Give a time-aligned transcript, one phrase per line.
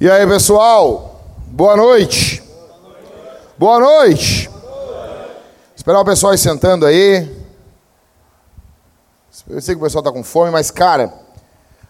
[0.00, 1.24] E aí, pessoal?
[1.48, 2.40] Boa noite.
[3.58, 4.48] Boa noite.
[5.74, 7.28] Esperar o pessoal ir sentando aí.
[9.48, 11.12] Eu sei que o pessoal está com fome, mas, cara,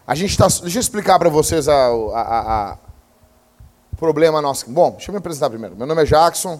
[0.07, 0.47] a gente está.
[0.47, 2.77] Deixa eu explicar para vocês a, a, a,
[3.93, 4.67] o problema nosso.
[4.71, 5.75] Bom, deixa eu me apresentar primeiro.
[5.75, 6.59] Meu nome é Jackson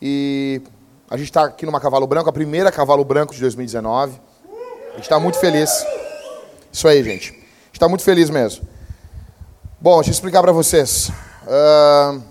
[0.00, 0.62] e
[1.10, 4.18] a gente está aqui numa Cavalo Branco, a primeira Cavalo Branco de 2019.
[4.92, 5.84] A gente está muito feliz.
[6.72, 7.28] Isso aí, gente.
[7.28, 8.69] A gente está muito feliz mesmo.
[9.82, 11.10] Bom, deixa eu explicar para vocês.
[11.46, 12.22] Uh,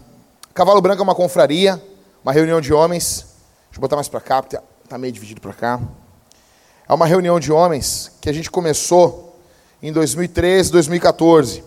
[0.54, 1.82] Cavalo Branco é uma confraria,
[2.24, 3.26] uma reunião de homens.
[3.66, 5.82] Deixa eu botar mais para cá, porque está meio dividido para cá.
[6.88, 9.42] É uma reunião de homens que a gente começou
[9.82, 11.64] em 2013, 2014,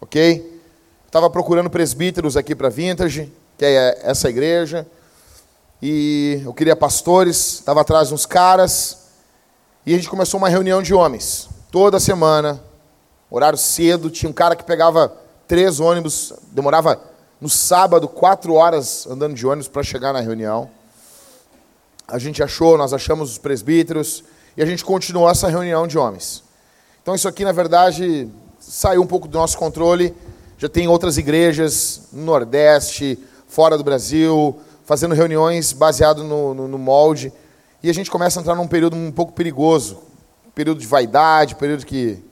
[0.00, 0.62] ok?
[1.04, 4.86] Estava procurando presbíteros aqui para Vintage, que é essa igreja,
[5.82, 9.10] e eu queria pastores, estava atrás de uns caras,
[9.84, 12.66] e a gente começou uma reunião de homens, toda semana,
[13.30, 15.14] Horário cedo, tinha um cara que pegava
[15.46, 17.00] três ônibus, demorava
[17.40, 20.70] no sábado quatro horas andando de ônibus para chegar na reunião.
[22.06, 24.24] A gente achou, nós achamos os presbíteros
[24.56, 26.42] e a gente continuou essa reunião de homens.
[27.02, 30.14] Então isso aqui, na verdade, saiu um pouco do nosso controle.
[30.56, 36.78] Já tem outras igrejas no Nordeste, fora do Brasil, fazendo reuniões baseado no, no, no
[36.78, 37.30] molde.
[37.82, 39.98] E a gente começa a entrar num período um pouco perigoso,
[40.54, 42.26] período de vaidade, período que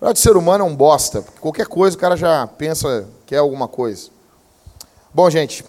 [0.00, 1.22] o ser humano é um bosta.
[1.40, 4.08] Qualquer coisa o cara já pensa que é alguma coisa.
[5.12, 5.64] Bom, gente,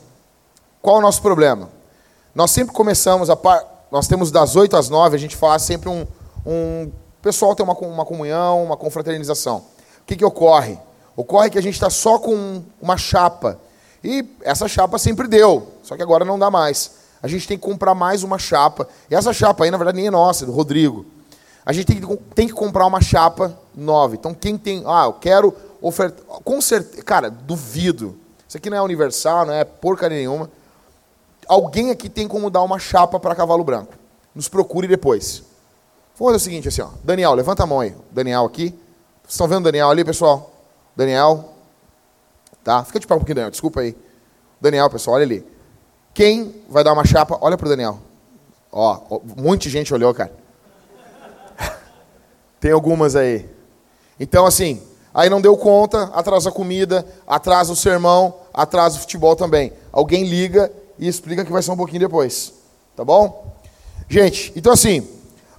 [0.81, 1.69] qual é o nosso problema?
[2.33, 3.87] Nós sempre começamos, a par...
[3.91, 6.07] nós temos das 8 às 9, a gente faz sempre um.
[6.45, 6.91] um...
[7.19, 9.57] O pessoal tem uma, uma comunhão, uma confraternização.
[9.57, 10.79] O que, que ocorre?
[11.15, 13.59] Ocorre que a gente está só com uma chapa.
[14.03, 16.91] E essa chapa sempre deu, só que agora não dá mais.
[17.21, 18.87] A gente tem que comprar mais uma chapa.
[19.09, 21.05] E essa chapa aí, na verdade, nem é nossa, é do Rodrigo
[21.65, 24.15] a gente tem que, tem que comprar uma chapa nova.
[24.15, 24.83] Então, quem tem.
[24.85, 26.23] Ah, eu quero ofertar.
[26.25, 27.03] Com certeza.
[27.03, 28.17] Cara, duvido.
[28.47, 30.51] Isso aqui não é universal, não é porcaria nenhuma.
[31.47, 33.93] Alguém aqui tem como dar uma chapa para cavalo branco.
[34.35, 35.43] Nos procure depois.
[36.17, 36.89] Vamos fazer o seguinte, assim, ó.
[37.03, 37.95] Daniel, levanta a mão aí.
[38.11, 38.69] Daniel aqui.
[39.23, 40.51] Vocês estão vendo o Daniel ali, pessoal?
[40.95, 41.53] Daniel.
[42.63, 42.83] Tá?
[42.83, 43.51] Fica de pé um pouquinho, Daniel.
[43.51, 43.95] Desculpa aí.
[44.59, 45.45] Daniel, pessoal, olha ali.
[46.13, 47.37] Quem vai dar uma chapa?
[47.41, 47.99] Olha pro Daniel.
[48.71, 50.31] Ó, monte de gente olhou, cara.
[52.59, 53.49] Tem algumas aí.
[54.21, 54.79] Então, assim,
[55.11, 59.73] aí não deu conta, atrasa a comida, atrasa o sermão, atrasa o futebol também.
[59.91, 62.53] Alguém liga e explica que vai ser um pouquinho depois.
[62.95, 63.51] Tá bom?
[64.07, 65.09] Gente, então assim,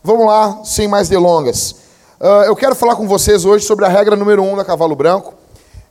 [0.00, 1.72] vamos lá, sem mais delongas.
[2.20, 5.34] Uh, eu quero falar com vocês hoje sobre a regra número um da Cavalo Branco.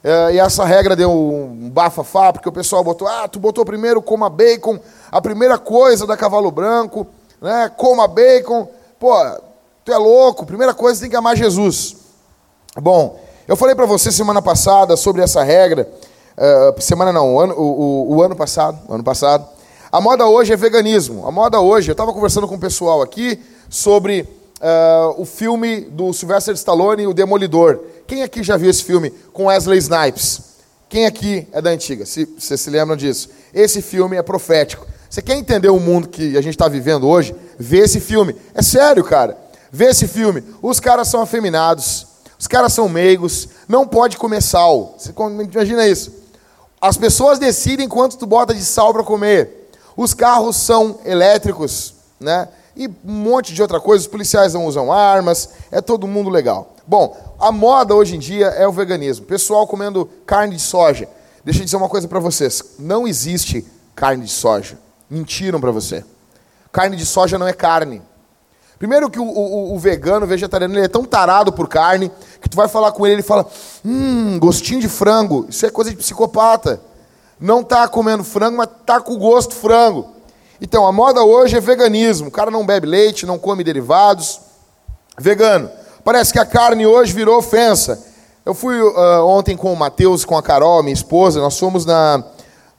[0.02, 4.02] Uh, e essa regra deu um bafafá, porque o pessoal botou, ah, tu botou primeiro
[4.02, 4.80] coma bacon,
[5.12, 7.06] a primeira coisa da Cavalo Branco,
[7.42, 7.70] né?
[7.76, 8.66] Coma bacon.
[8.98, 9.14] Pô,
[9.84, 11.96] Tu é louco, primeira coisa tem que amar Jesus.
[12.80, 15.92] Bom, eu falei para você semana passada sobre essa regra.
[16.38, 18.80] Uh, semana não, o ano, o, o, o ano passado.
[18.90, 19.46] Ano passado.
[19.92, 21.28] A moda hoje é veganismo.
[21.28, 23.38] A moda hoje, eu estava conversando com o pessoal aqui
[23.70, 27.78] sobre uh, o filme do Sylvester Stallone, O Demolidor.
[28.08, 30.42] Quem aqui já viu esse filme com Wesley Snipes?
[30.88, 32.06] Quem aqui é da antiga?
[32.06, 33.30] Se vocês se lembram disso?
[33.54, 34.88] Esse filme é profético.
[35.10, 37.36] Você quer entender o mundo que a gente está vivendo hoje?
[37.60, 38.34] Vê esse filme.
[38.54, 39.38] É sério, cara.
[39.70, 40.42] Vê esse filme.
[40.62, 42.08] Os caras são afeminados,
[42.42, 44.96] os caras são meigos, não pode comer sal.
[44.98, 46.12] Você imagina isso.
[46.82, 49.70] As pessoas decidem quanto tu bota de sal para comer.
[49.96, 52.50] Os carros são elétricos, né?
[52.76, 54.02] E um monte de outra coisa.
[54.02, 55.50] Os policiais não usam armas.
[55.72, 56.74] É todo mundo legal.
[56.88, 59.28] Bom, a moda hoje em dia é o veganismo.
[59.28, 61.08] Pessoal comendo carne de soja.
[61.46, 62.74] Deixa eu dizer uma coisa para vocês.
[62.80, 63.64] Não existe
[63.96, 64.80] carne de soja.
[65.08, 66.04] Mentiram para você.
[66.72, 68.02] Carne de soja não é carne.
[68.82, 72.12] Primeiro que o, o, o, vegano, o vegetariano, ele é tão tarado por carne
[72.42, 73.46] que tu vai falar com ele, ele fala,
[73.86, 75.46] hum, gostinho de frango.
[75.48, 76.82] Isso é coisa de psicopata.
[77.40, 80.10] Não tá comendo frango, mas tá com gosto frango.
[80.60, 82.30] Então, a moda hoje é veganismo.
[82.30, 84.42] O cara não bebe leite, não come derivados.
[85.16, 85.70] Vegano.
[86.04, 88.04] Parece que a carne hoje virou ofensa.
[88.44, 92.24] Eu fui uh, ontem com o Matheus, com a Carol, minha esposa, nós fomos na,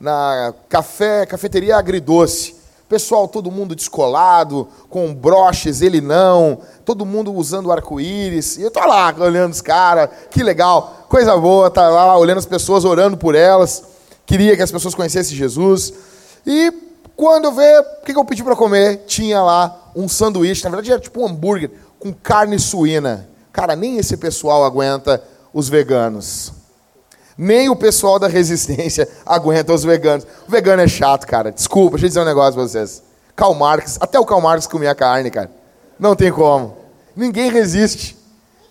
[0.00, 2.60] na café, cafeteria agridoce.
[2.92, 8.58] Pessoal, todo mundo descolado, com broches, ele não, todo mundo usando arco-íris.
[8.58, 12.44] E eu tô lá olhando os caras, que legal, coisa boa, tá lá olhando as
[12.44, 13.82] pessoas, orando por elas.
[14.26, 15.94] Queria que as pessoas conhecessem Jesus.
[16.46, 16.70] E
[17.16, 19.04] quando eu ver, o que eu pedi para comer?
[19.06, 23.26] Tinha lá um sanduíche, na verdade era tipo um hambúrguer com carne suína.
[23.54, 26.52] Cara, nem esse pessoal aguenta os veganos.
[27.36, 30.26] Nem o pessoal da resistência aguenta os veganos.
[30.46, 31.50] O vegano é chato, cara.
[31.50, 33.02] Desculpa, deixa eu dizer um negócio pra vocês.
[33.34, 35.50] Karl Marx, até o Karl Marx comia carne, cara.
[35.98, 36.76] Não tem como.
[37.16, 38.16] Ninguém resiste.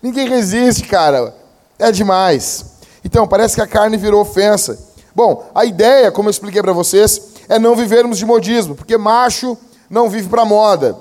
[0.01, 1.33] Ninguém resiste, cara.
[1.77, 2.65] É demais.
[3.03, 4.77] Então, parece que a carne virou ofensa.
[5.15, 9.57] Bom, a ideia, como eu expliquei para vocês, é não vivermos de modismo, porque macho
[9.89, 10.95] não vive para moda,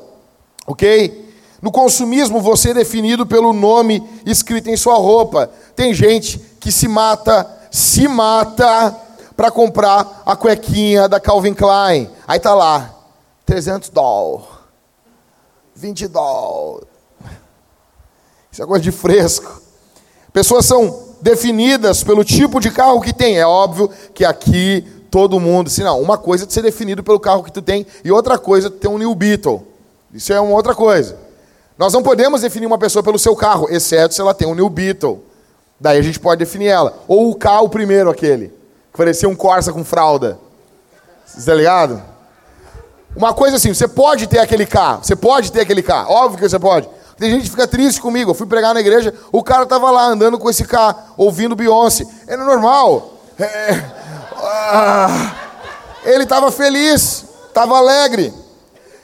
[0.67, 1.31] ok?
[1.63, 5.51] No consumismo, você é definido pelo nome escrito em sua roupa.
[5.77, 8.95] Tem gente que se mata, se mata
[9.35, 12.11] para comprar a cuequinha da Calvin Klein.
[12.29, 12.95] Aí tá lá,
[13.47, 14.47] 300 dólares,
[15.75, 16.89] 20 dólares.
[18.53, 19.63] Isso é coisa de fresco.
[20.33, 23.39] Pessoas são definidas pelo tipo de carro que tem.
[23.39, 27.43] É óbvio que aqui todo mundo, se não, uma coisa é ser definido pelo carro
[27.43, 29.67] que tu tem e outra coisa é ter um New Beetle.
[30.13, 31.17] Isso é uma outra coisa.
[31.79, 34.69] Nós não podemos definir uma pessoa pelo seu carro, exceto se ela tem um New
[34.69, 35.30] Beetle.
[35.81, 36.95] Daí a gente pode definir ela.
[37.09, 38.49] Ou o carro primeiro aquele,
[38.93, 40.39] que parecia um Corsa com fralda.
[41.25, 42.03] Você tá ligado?
[43.17, 46.49] Uma coisa assim, você pode ter aquele carro, você pode ter aquele carro, óbvio que
[46.49, 46.89] você pode.
[47.19, 48.31] Tem gente que fica triste comigo.
[48.31, 52.07] Eu fui pregar na igreja, o cara tava lá andando com esse carro, ouvindo Beyoncé.
[52.27, 53.15] Era normal.
[53.39, 53.85] É,
[54.37, 55.35] ah,
[56.05, 58.33] ele estava feliz, estava alegre.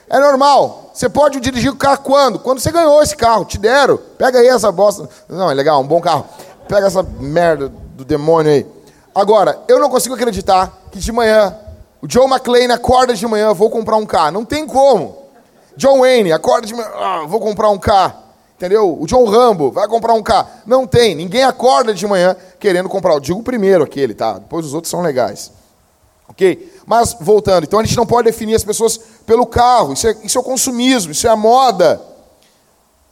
[0.09, 0.91] É normal.
[0.93, 2.39] Você pode dirigir o carro quando?
[2.39, 3.99] Quando você ganhou esse carro, te deram.
[4.17, 5.07] Pega aí essa bosta.
[5.29, 6.25] Não, é legal, um bom carro.
[6.67, 8.65] Pega essa merda do demônio aí.
[9.13, 11.55] Agora, eu não consigo acreditar que de manhã
[12.01, 14.31] o Joe McLean acorda de manhã, vou comprar um carro.
[14.31, 15.17] Não tem como.
[15.75, 18.27] John Wayne, acorda de manhã, ah, vou comprar um carro.
[18.55, 18.97] Entendeu?
[18.99, 20.49] O John Rambo vai comprar um carro.
[20.65, 21.13] Não tem.
[21.13, 23.13] Ninguém acorda de manhã querendo comprar.
[23.13, 24.33] Eu digo primeiro aquele, tá?
[24.33, 25.51] Depois os outros são legais.
[26.27, 26.73] Ok?
[26.85, 27.63] Mas, voltando.
[27.63, 29.93] Então a gente não pode definir as pessoas pelo carro.
[29.93, 32.01] Isso é, isso é o consumismo, isso é a moda.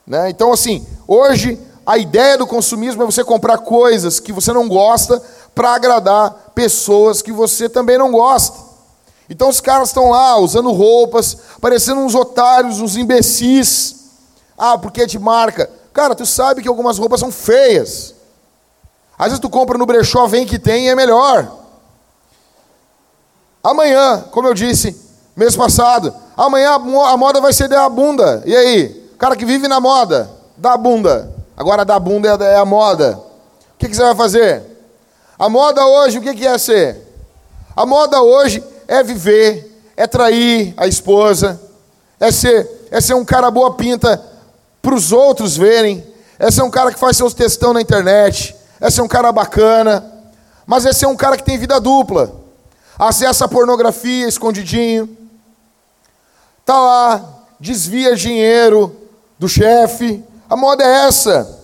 [0.06, 0.30] Né?
[0.32, 5.22] Então, assim, hoje a ideia do consumismo é você comprar coisas que você não gosta
[5.54, 8.58] para agradar pessoas que você também não gosta.
[9.30, 13.96] Então os caras estão lá usando roupas, parecendo uns otários, uns imbecis.
[14.58, 15.70] Ah, porque é de marca.
[15.94, 18.16] Cara, tu sabe que algumas roupas são feias.
[19.18, 21.52] Às vezes tu compra no brechó, vem que tem e é melhor.
[23.64, 25.00] Amanhã, como eu disse,
[25.36, 28.44] mês passado, amanhã a moda vai ser da bunda.
[28.46, 29.12] E aí?
[29.18, 31.35] Cara que vive na moda, da bunda.
[31.58, 33.18] Agora da bunda é a moda.
[33.18, 34.64] O que, que você vai fazer?
[35.38, 37.02] A moda hoje, o que, que é ser?
[37.76, 41.60] A moda hoje é viver, é trair a esposa,
[42.20, 44.22] é ser, é ser um cara boa pinta
[44.82, 46.06] para os outros verem,
[46.40, 50.06] é ser um cara que faz seus textão na internet, é ser um cara bacana,
[50.66, 52.34] mas é ser um cara que tem vida dupla,
[52.98, 55.18] acessa a pornografia escondidinho,
[56.64, 57.26] tá lá,
[57.60, 58.96] desvia dinheiro
[59.38, 61.64] do chefe, a moda é essa.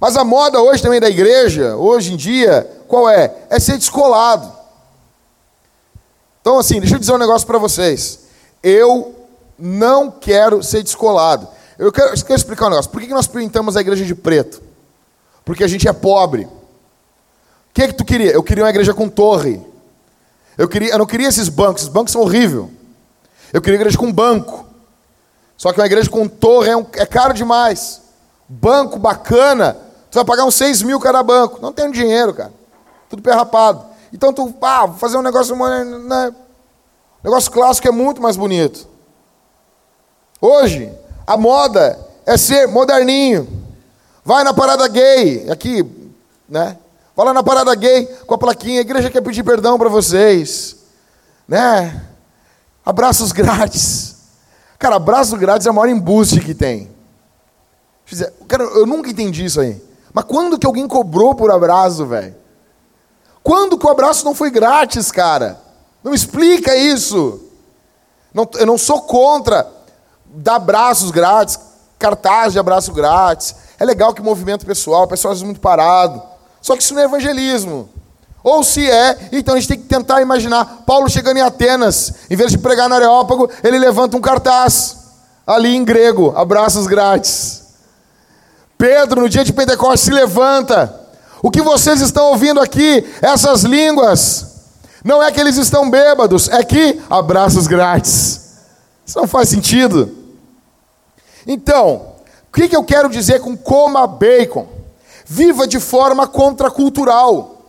[0.00, 3.34] Mas a moda hoje também da igreja, hoje em dia, qual é?
[3.50, 4.50] É ser descolado.
[6.40, 8.20] Então, assim, deixa eu dizer um negócio para vocês.
[8.62, 9.14] Eu
[9.58, 11.46] não quero ser descolado.
[11.78, 12.90] Eu quero, eu quero, explicar um negócio.
[12.90, 14.62] Por que nós pintamos a igreja de preto?
[15.44, 16.44] Porque a gente é pobre.
[16.44, 18.32] O que, é que tu queria?
[18.32, 19.60] Eu queria uma igreja com torre.
[20.56, 21.82] Eu, queria, eu não queria esses bancos.
[21.82, 22.66] Esses bancos são horríveis.
[23.52, 24.66] Eu queria uma igreja com banco.
[25.60, 28.00] Só que uma igreja com torre é, um, é caro demais.
[28.48, 29.76] Banco bacana,
[30.10, 31.60] tu vai pagar uns 6 mil cada banco.
[31.60, 32.50] Não tem dinheiro, cara.
[33.10, 33.84] Tudo perrapado.
[34.10, 36.34] Então tu, ah, vou fazer um negócio, né?
[37.22, 38.88] negócio clássico é muito mais bonito.
[40.40, 40.90] Hoje,
[41.26, 43.46] a moda é ser moderninho.
[44.24, 45.84] Vai na parada gay, aqui,
[46.48, 46.78] né?
[47.14, 50.76] Vai lá na parada gay com a plaquinha, a igreja quer pedir perdão para vocês.
[51.46, 52.02] Né?
[52.82, 54.19] Abraços grátis.
[54.80, 56.90] Cara, abraço grátis é o maior embuste que tem.
[58.48, 59.80] Cara, eu nunca entendi isso aí.
[60.10, 62.34] Mas quando que alguém cobrou por abraço, velho?
[63.42, 65.60] Quando que o abraço não foi grátis, cara?
[66.02, 67.42] Não explica isso.
[68.32, 69.70] Não, eu não sou contra
[70.24, 71.60] dar abraços grátis,
[71.98, 73.54] cartaz de abraço grátis.
[73.78, 76.22] É legal que movimento pessoal, o pessoal vezes muito parado.
[76.62, 77.86] Só que isso não é evangelismo.
[78.42, 82.36] Ou se é, então a gente tem que tentar imaginar Paulo chegando em Atenas, em
[82.36, 84.96] vez de pregar no Areópago, ele levanta um cartaz
[85.46, 87.62] ali em grego, abraços grátis.
[88.78, 90.98] Pedro, no dia de Pentecostes, se levanta
[91.42, 94.46] o que vocês estão ouvindo aqui, essas línguas,
[95.04, 98.40] não é que eles estão bêbados, é que abraços grátis.
[99.04, 100.16] Isso não faz sentido.
[101.46, 102.12] Então,
[102.48, 104.68] o que, eu quero dizer com coma bacon?
[105.24, 107.59] Viva de forma contracultural.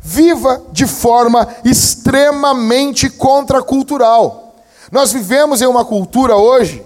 [0.00, 4.54] Viva de forma extremamente contracultural.
[4.90, 6.84] Nós vivemos em uma cultura hoje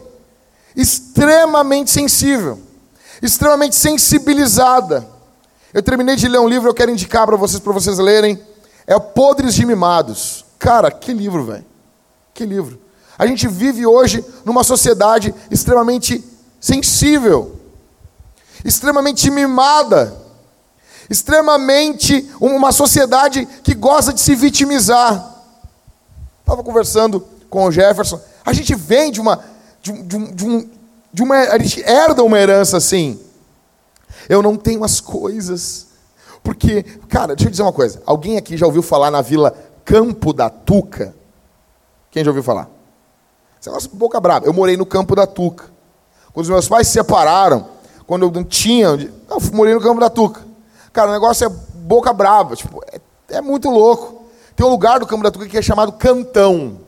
[0.76, 2.58] extremamente sensível,
[3.22, 5.14] extremamente sensibilizada
[5.74, 8.40] eu terminei de ler um livro, eu quero indicar para vocês, para vocês lerem.
[8.86, 10.44] É Podres de Mimados.
[10.56, 11.64] Cara, que livro, velho.
[12.32, 12.78] Que livro.
[13.18, 16.24] A gente vive hoje numa sociedade extremamente
[16.60, 17.56] sensível,
[18.64, 20.16] extremamente mimada.
[21.08, 25.32] Extremamente uma sociedade que gosta de se vitimizar.
[26.40, 28.20] Estava conversando com o Jefferson.
[28.44, 29.40] A gente vem de uma,
[29.82, 30.70] de, de, de, um,
[31.12, 33.20] de uma, a gente herda uma herança assim.
[34.28, 35.86] Eu não tenho as coisas,
[36.42, 38.02] porque, cara, deixa eu dizer uma coisa.
[38.06, 41.14] Alguém aqui já ouviu falar na vila Campo da Tuca?
[42.10, 42.68] Quem já ouviu falar?
[43.60, 44.46] Esse negócio é boca brava.
[44.46, 45.64] Eu morei no Campo da Tuca.
[46.32, 47.68] Quando os meus pais se separaram,
[48.06, 48.86] quando eu não tinha.
[48.86, 50.43] Eu morei no Campo da Tuca.
[50.94, 52.54] Cara, o negócio é boca brava.
[52.54, 53.00] Tipo, é,
[53.36, 54.24] é muito louco.
[54.54, 56.80] Tem um lugar do Campo da Tuca que é chamado Cantão.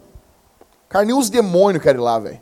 [0.88, 2.40] Cara, nem os demônios querem ir lá, velho.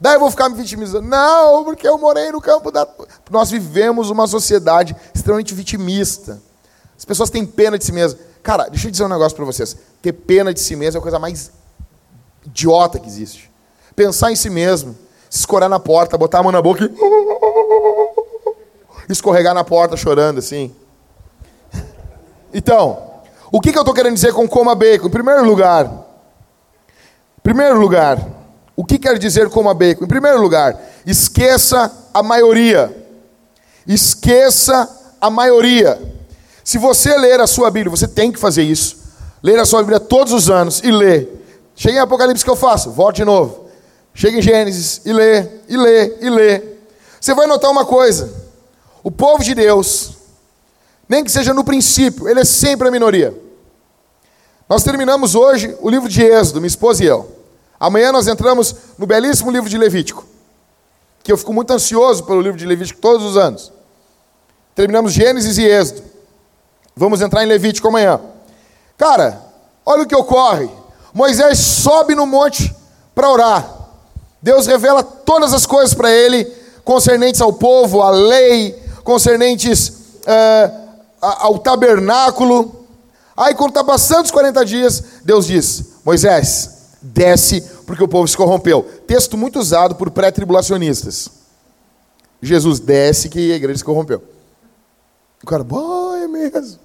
[0.00, 1.06] Daí eu vou ficar me vitimizando.
[1.06, 2.86] Não, porque eu morei no campo da.
[3.28, 6.40] Nós vivemos uma sociedade extremamente vitimista.
[6.96, 8.18] As pessoas têm pena de si mesmas.
[8.42, 9.76] Cara, deixa eu dizer um negócio para vocês.
[10.00, 11.50] Ter pena de si mesmo é a coisa mais
[12.46, 13.50] idiota que existe.
[13.96, 14.96] Pensar em si mesmo,
[15.28, 16.88] se escorar na porta, botar a mão na boca e.
[19.12, 20.74] escorregar na porta chorando assim.
[22.52, 23.10] Então,
[23.52, 25.06] o que, que eu estou querendo dizer com coma bacon?
[25.06, 28.18] Em primeiro lugar, em primeiro lugar,
[28.76, 30.04] o que quer dizer coma bacon?
[30.04, 32.96] Em primeiro lugar, esqueça a maioria.
[33.86, 34.88] Esqueça
[35.20, 36.00] a maioria.
[36.62, 38.98] Se você ler a sua Bíblia, você tem que fazer isso.
[39.42, 41.40] Ler a sua Bíblia todos os anos e ler.
[41.74, 43.66] Chega em Apocalipse que eu faço, volte de novo.
[44.14, 46.62] Chega em Gênesis e lê, e lê, e lê.
[47.20, 48.30] Você vai notar uma coisa:
[49.02, 50.12] o povo de Deus,
[51.08, 53.34] nem que seja no princípio, ele é sempre a minoria.
[54.68, 57.28] Nós terminamos hoje o livro de Êxodo, minha esposa e eu.
[57.78, 60.24] Amanhã nós entramos no belíssimo livro de Levítico,
[61.22, 63.72] que eu fico muito ansioso pelo livro de Levítico todos os anos.
[64.74, 66.02] Terminamos Gênesis e Êxodo.
[66.94, 68.20] Vamos entrar em Levítico amanhã.
[68.96, 69.42] Cara,
[69.84, 70.70] olha o que ocorre.
[71.12, 72.74] Moisés sobe no monte
[73.14, 73.80] para orar.
[74.40, 76.44] Deus revela todas as coisas para ele,
[76.84, 78.80] concernentes ao povo, à lei,
[79.10, 79.92] concernentes
[80.24, 80.70] é,
[81.20, 82.86] ao tabernáculo.
[83.36, 86.70] Aí, quando está passando os 40 dias, Deus diz: Moisés,
[87.02, 88.84] desce porque o povo se corrompeu.
[89.08, 91.28] Texto muito usado por pré-tribulacionistas.
[92.40, 94.22] Jesus desce que a igreja se corrompeu.
[95.42, 96.78] O cara, bom, é mesmo.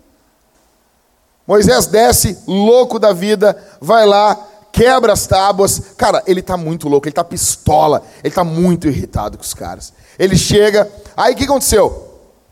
[1.45, 4.35] Moisés desce, louco da vida, vai lá,
[4.71, 5.79] quebra as tábuas.
[5.95, 9.93] Cara, ele está muito louco, ele está pistola, ele está muito irritado com os caras.
[10.17, 12.04] Ele chega, aí o que aconteceu?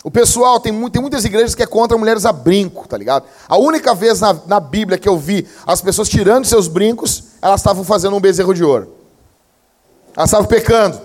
[0.03, 3.23] O pessoal, tem, tem muitas igrejas que é contra mulheres a brinco, tá ligado?
[3.47, 7.61] A única vez na, na Bíblia que eu vi as pessoas tirando seus brincos, elas
[7.61, 8.93] estavam fazendo um bezerro de ouro.
[10.15, 10.99] Elas estavam pecando.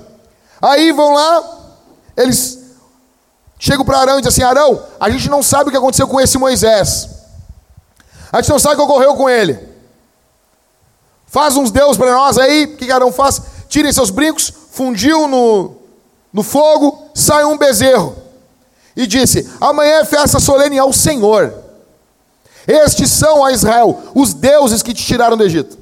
[0.61, 1.45] Aí vão lá,
[2.17, 2.59] eles
[3.57, 6.21] chegam para Arão e dizem assim: Arão, a gente não sabe o que aconteceu com
[6.21, 7.09] esse Moisés.
[8.33, 9.61] A gente não sabe o que ocorreu com ele.
[11.29, 12.65] Faz uns deuses para nós aí.
[12.65, 13.41] O que Arão faz?
[13.69, 15.77] Tirem seus brincos, fundiu no,
[16.33, 18.28] no fogo, sai um bezerro
[18.99, 21.55] e disse: Amanhã é festa solene ao Senhor.
[22.67, 25.79] Estes são, a Israel, os deuses que te tiraram do Egito.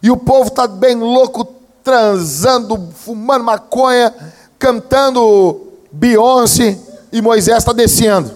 [0.00, 1.44] E o povo está bem louco,
[1.82, 4.14] transando, fumando maconha,
[4.56, 6.78] cantando Beyoncé,
[7.10, 8.30] e Moisés está descendo.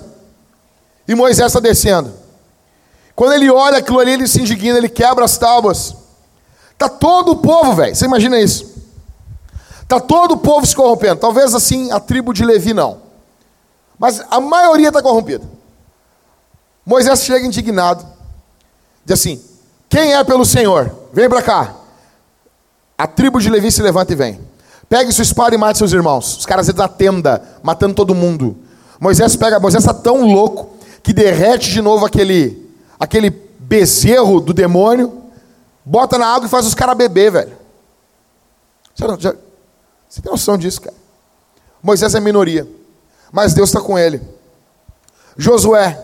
[1.06, 2.12] E Moisés está descendo.
[3.14, 5.94] Quando ele olha aquilo ali, ele se indigna, ele quebra as tábuas.
[6.72, 7.94] Está todo o povo, velho.
[7.94, 8.72] Você imagina isso?
[9.82, 11.20] Está todo o povo se corrompendo.
[11.20, 13.11] Talvez assim a tribo de Levi não.
[14.02, 15.48] Mas a maioria está corrompida.
[16.84, 18.04] Moisés chega indignado,
[19.04, 19.40] diz assim:
[19.88, 20.92] Quem é pelo Senhor?
[21.12, 21.76] Vem para cá.
[22.98, 24.40] A tribo de Levi se levanta e vem.
[24.88, 26.38] Pegue sua espada e mate seus irmãos.
[26.38, 28.56] Os caras entram na tenda, matando todo mundo.
[28.98, 35.22] Moisés pega, Moisés está tão louco que derrete de novo aquele, aquele bezerro do demônio,
[35.84, 37.56] bota na água e faz os caras beber, velho.
[38.96, 39.32] Você, não, já,
[40.08, 40.96] você tem noção disso, cara?
[41.80, 42.81] Moisés é minoria
[43.32, 44.20] mas Deus está com ele.
[45.36, 45.98] Josué,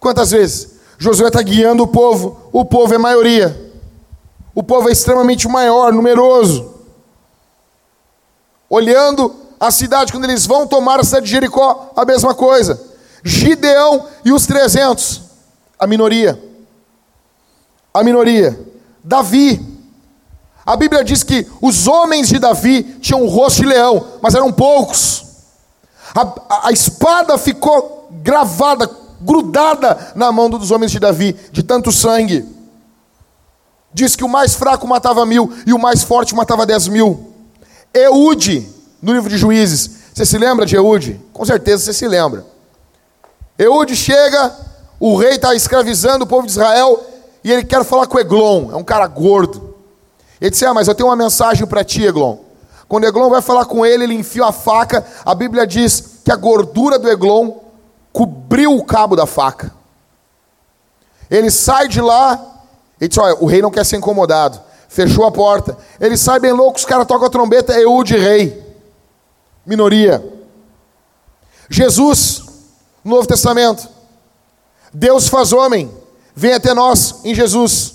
[0.00, 0.80] quantas vezes?
[0.98, 3.72] Josué está guiando o povo, o povo é maioria,
[4.54, 6.74] o povo é extremamente maior, numeroso.
[8.68, 12.80] Olhando a cidade, quando eles vão tomar a cidade de Jericó, a mesma coisa.
[13.22, 15.22] Gideão e os 300,
[15.78, 16.42] a minoria.
[17.92, 18.58] A minoria.
[19.02, 19.68] Davi.
[20.64, 24.52] A Bíblia diz que os homens de Davi tinham o rosto de leão, mas eram
[24.52, 25.29] poucos.
[26.14, 28.90] A, a, espada ficou gravada,
[29.20, 32.46] grudada na mão dos homens de Davi, de tanto sangue.
[33.92, 37.32] Diz que o mais fraco matava mil e o mais forte matava dez mil.
[37.92, 38.68] Eude,
[39.02, 41.20] no livro de Juízes, você se lembra de Eude?
[41.32, 42.44] Com certeza você se lembra.
[43.58, 44.54] Eude chega,
[44.98, 47.04] o rei está escravizando o povo de Israel
[47.42, 49.74] e ele quer falar com Eglon, é um cara gordo.
[50.40, 52.49] Ele disse: Ah, mas eu tenho uma mensagem para ti, Eglon.
[52.90, 55.06] Quando Eglon vai falar com ele, ele enfia a faca.
[55.24, 57.52] A Bíblia diz que a gordura do Eglon
[58.12, 59.72] cobriu o cabo da faca.
[61.30, 62.64] Ele sai de lá
[63.00, 64.60] e diz: Olha, o rei não quer ser incomodado.
[64.88, 65.78] Fechou a porta.
[66.00, 68.60] Ele sai bem louco, os caras tocam a trombeta, é de rei.
[69.64, 70.20] Minoria.
[71.68, 72.42] Jesus,
[73.04, 73.88] no Novo Testamento.
[74.92, 75.88] Deus faz homem,
[76.34, 77.94] vem até nós em Jesus.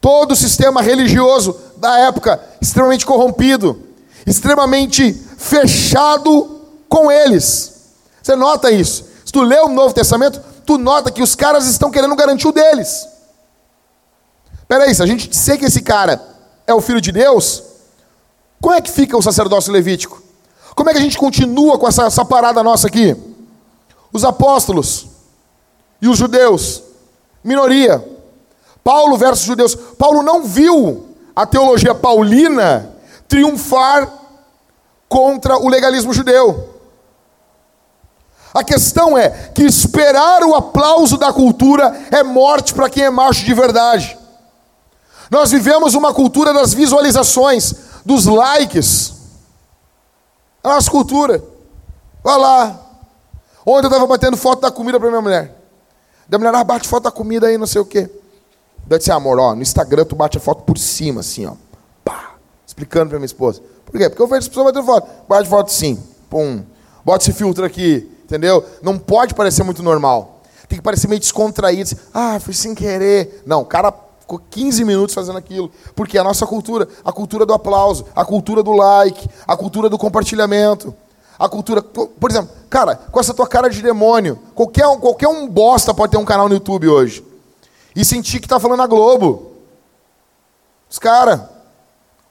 [0.00, 3.80] Todo o sistema religioso da época, extremamente corrompido,
[4.26, 7.74] extremamente fechado com eles.
[8.22, 9.04] Você nota isso.
[9.24, 12.52] Se tu lê o Novo Testamento, tu nota que os caras estão querendo garantir o
[12.52, 13.06] deles.
[14.66, 16.20] Peraí, se a gente disser que esse cara
[16.66, 17.62] é o filho de Deus,
[18.60, 20.22] como é que fica o sacerdócio levítico?
[20.74, 23.16] Como é que a gente continua com essa, essa parada nossa aqui?
[24.12, 25.06] Os apóstolos
[26.00, 26.82] e os judeus,
[27.42, 28.04] minoria,
[28.84, 29.74] Paulo versus judeus.
[29.74, 31.07] Paulo não viu
[31.38, 32.96] a teologia paulina
[33.28, 34.12] triunfar
[35.08, 36.80] contra o legalismo judeu.
[38.52, 43.44] A questão é que esperar o aplauso da cultura é morte para quem é macho
[43.44, 44.18] de verdade.
[45.30, 47.72] Nós vivemos uma cultura das visualizações,
[48.04, 49.14] dos likes.
[50.64, 51.40] A nossa cultura.
[52.24, 52.80] Olha lá.
[53.64, 55.54] Ontem eu estava batendo foto da comida para minha mulher.
[56.28, 58.10] Da mulher, ah, bate foto da comida aí, não sei o quê.
[58.88, 61.52] Daí disse, amor, ó, no Instagram tu bate a foto por cima, assim, ó.
[62.02, 62.32] Pá,
[62.66, 63.60] explicando pra minha esposa.
[63.84, 64.08] Por quê?
[64.08, 65.08] Porque eu vejo as pessoas batendo foto.
[65.28, 66.02] Bate foto sim.
[66.30, 66.62] Pum.
[67.04, 68.64] Bota esse filtro aqui, entendeu?
[68.82, 70.40] Não pode parecer muito normal.
[70.68, 71.90] Tem que parecer meio descontraído.
[72.14, 73.42] Ah, foi sem querer.
[73.44, 75.70] Não, o cara ficou 15 minutos fazendo aquilo.
[75.94, 79.90] Porque é a nossa cultura, a cultura do aplauso, a cultura do like, a cultura
[79.90, 80.94] do compartilhamento.
[81.38, 81.82] A cultura.
[81.82, 86.12] Por exemplo, cara, com essa tua cara de demônio, qualquer um, qualquer um bosta pode
[86.12, 87.27] ter um canal no YouTube hoje
[87.98, 89.54] e sentir que está falando a Globo.
[90.88, 91.40] Os caras.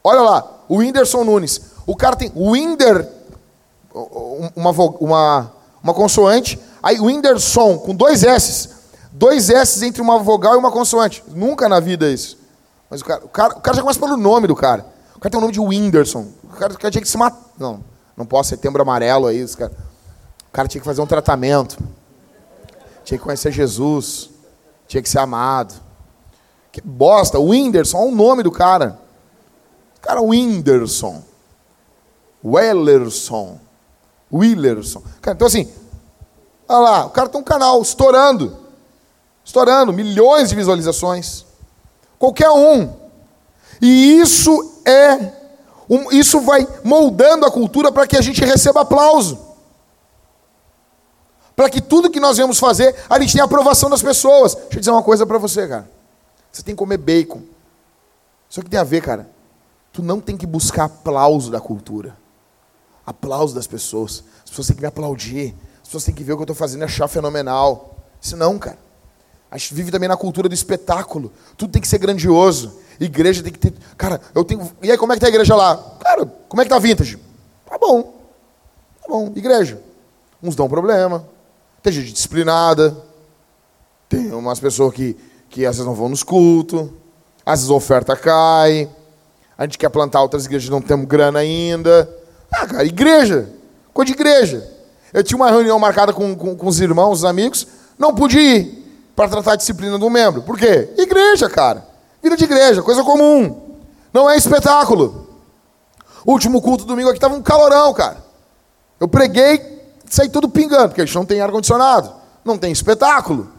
[0.01, 1.61] Olha lá, o Whindersson Nunes.
[1.85, 3.05] O cara tem Winder,
[4.55, 5.51] uma, uma,
[5.83, 8.69] uma consoante, aí Whindersson, com dois S.
[9.11, 11.21] Dois S entre uma vogal e uma consoante.
[11.27, 12.37] Nunca na vida isso.
[12.89, 14.85] Mas o cara, o cara, o cara já começa pelo nome do cara.
[15.17, 16.27] O cara tem o nome de Whindersson.
[16.45, 17.41] O cara, o cara tinha que se matar.
[17.59, 17.83] Não,
[18.15, 19.45] não posso, setembro amarelo aí.
[19.49, 19.73] Cara.
[20.47, 21.77] O cara tinha que fazer um tratamento.
[23.03, 24.29] Tinha que conhecer Jesus.
[24.87, 25.73] Tinha que ser amado.
[26.71, 27.39] Que bosta.
[27.39, 28.99] Whindersson, olha o nome do cara.
[30.01, 31.23] Cara, Whindersson.
[32.43, 33.59] Wellerson.
[34.31, 35.01] Willerson.
[35.21, 35.71] Cara, então assim,
[36.67, 38.57] olha lá, o cara tem um canal estourando.
[39.43, 41.45] Estourando, milhões de visualizações.
[42.19, 42.93] Qualquer um.
[43.81, 45.33] E isso é
[45.89, 49.46] um, isso vai moldando a cultura para que a gente receba aplauso
[51.57, 54.53] para que tudo que nós vamos fazer, a gente tenha aprovação das pessoas.
[54.53, 55.89] Deixa eu dizer uma coisa para você, cara.
[56.51, 57.41] Você tem que comer bacon.
[58.47, 59.27] Isso que tem a ver, cara.
[59.91, 62.15] Tu não tem que buscar aplauso da cultura.
[63.03, 64.23] Aplauso das pessoas.
[64.43, 65.55] As pessoas têm que me aplaudir.
[65.81, 67.95] As pessoas têm que ver o que eu estou fazendo e achar fenomenal.
[68.21, 68.77] Isso não, cara.
[69.49, 71.33] A gente vive também na cultura do espetáculo.
[71.57, 72.77] Tudo tem que ser grandioso.
[72.99, 73.73] Igreja tem que ter.
[73.97, 74.71] Cara, eu tenho.
[74.83, 75.75] E aí, como é que tá a igreja lá?
[76.01, 77.17] Cara, como é que tá a vintage?
[77.65, 78.13] Tá bom.
[79.01, 79.33] Tá bom.
[79.35, 79.81] Igreja.
[80.43, 81.25] Uns dão problema,
[81.87, 82.97] tem gente disciplinada,
[84.09, 85.15] tem umas pessoas que,
[85.49, 86.89] que às vezes não vão nos cultos,
[87.45, 88.89] às vezes a oferta cai,
[89.57, 92.09] a gente quer plantar outras igrejas não temos grana ainda.
[92.51, 93.49] Ah, cara, igreja,
[93.93, 94.69] coisa de igreja.
[95.13, 97.65] Eu tinha uma reunião marcada com, com, com os irmãos, os amigos,
[97.97, 100.41] não pude ir para tratar a disciplina do membro.
[100.41, 100.93] Por quê?
[100.97, 101.87] Igreja, cara.
[102.21, 103.77] Vida de igreja, coisa comum.
[104.13, 105.25] Não é espetáculo.
[106.25, 108.17] O último culto domingo aqui estava um calorão, cara.
[108.99, 109.76] Eu preguei
[110.09, 113.51] sair tudo pingando, porque a gente não tem ar-condicionado, não tem espetáculo.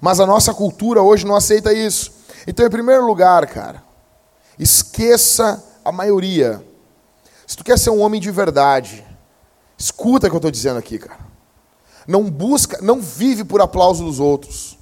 [0.00, 2.12] Mas a nossa cultura hoje não aceita isso.
[2.46, 3.82] Então, em primeiro lugar, cara,
[4.58, 6.64] esqueça a maioria.
[7.46, 9.04] Se tu quer ser um homem de verdade,
[9.78, 11.20] escuta o que eu estou dizendo aqui, cara.
[12.06, 14.78] Não busca, não vive por aplauso dos outros.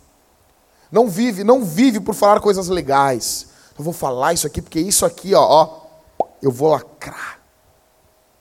[0.90, 3.46] Não vive, não vive por falar coisas legais.
[3.78, 7.40] Eu vou falar isso aqui porque isso aqui, ó, ó eu vou lacrar.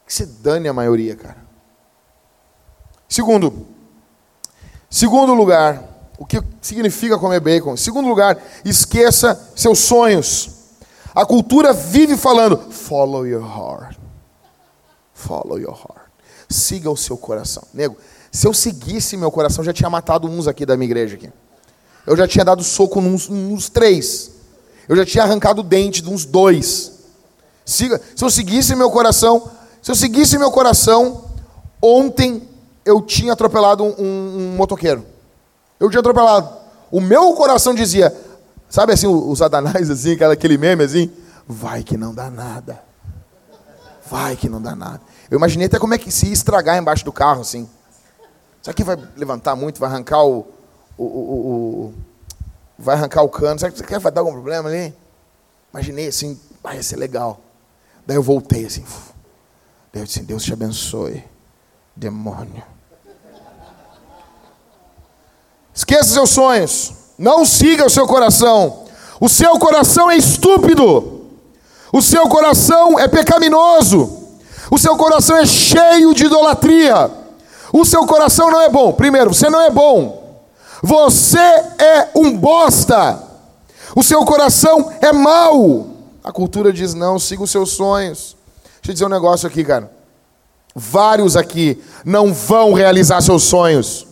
[0.06, 1.40] Que se dane a maioria, cara.
[3.12, 3.67] Segundo,
[4.89, 5.84] segundo lugar,
[6.17, 7.76] o que significa comer bacon?
[7.76, 10.50] Segundo lugar, esqueça seus sonhos.
[11.13, 13.97] A cultura vive falando: follow your heart.
[15.13, 16.08] Follow your heart.
[16.50, 17.63] Siga o seu coração.
[17.74, 17.97] Nego,
[18.32, 21.30] se eu seguisse meu coração, já tinha matado uns aqui da minha igreja aqui.
[22.08, 24.32] Eu já tinha dado soco nos, nos três.
[24.88, 26.93] Eu já tinha arrancado o dente de uns dois.
[27.65, 31.26] Siga, se eu seguisse meu coração, se eu seguisse meu coração,
[31.82, 32.47] ontem
[32.86, 35.06] eu tinha atropelado um, um, um motoqueiro.
[35.80, 36.50] Eu tinha atropelado.
[36.91, 38.15] O meu coração dizia,
[38.70, 41.12] sabe assim, os satanás, assim, aquele meme assim,
[41.48, 42.82] vai que não dá nada.
[44.10, 45.02] Vai que não dá nada.
[45.30, 47.70] Eu imaginei até como é que se ia estragar embaixo do carro, assim.
[48.62, 50.46] Será que vai levantar muito, vai arrancar o.
[50.98, 51.94] o, o, o
[52.78, 53.60] vai arrancar o cano?
[53.60, 54.94] Será que vai dar algum problema ali?
[55.74, 57.39] Imaginei assim, vai ser legal.
[58.06, 58.84] Daí eu voltei assim.
[59.94, 61.24] Deus disse, Deus te abençoe,
[61.96, 62.63] demônio.
[65.82, 66.94] Esqueça seus sonhos.
[67.17, 68.84] Não siga o seu coração.
[69.20, 71.22] O seu coração é estúpido.
[71.91, 74.28] O seu coração é pecaminoso.
[74.70, 77.10] O seu coração é cheio de idolatria.
[77.74, 78.94] O seu coração não é bom.
[78.94, 80.44] Primeiro, você não é bom.
[80.84, 83.20] Você é um bosta.
[83.96, 85.88] O seu coração é mau.
[86.24, 88.38] A cultura diz: não, siga os seus sonhos.
[88.76, 89.91] Deixa eu dizer um negócio aqui, cara.
[90.76, 94.11] Vários aqui não vão realizar seus sonhos.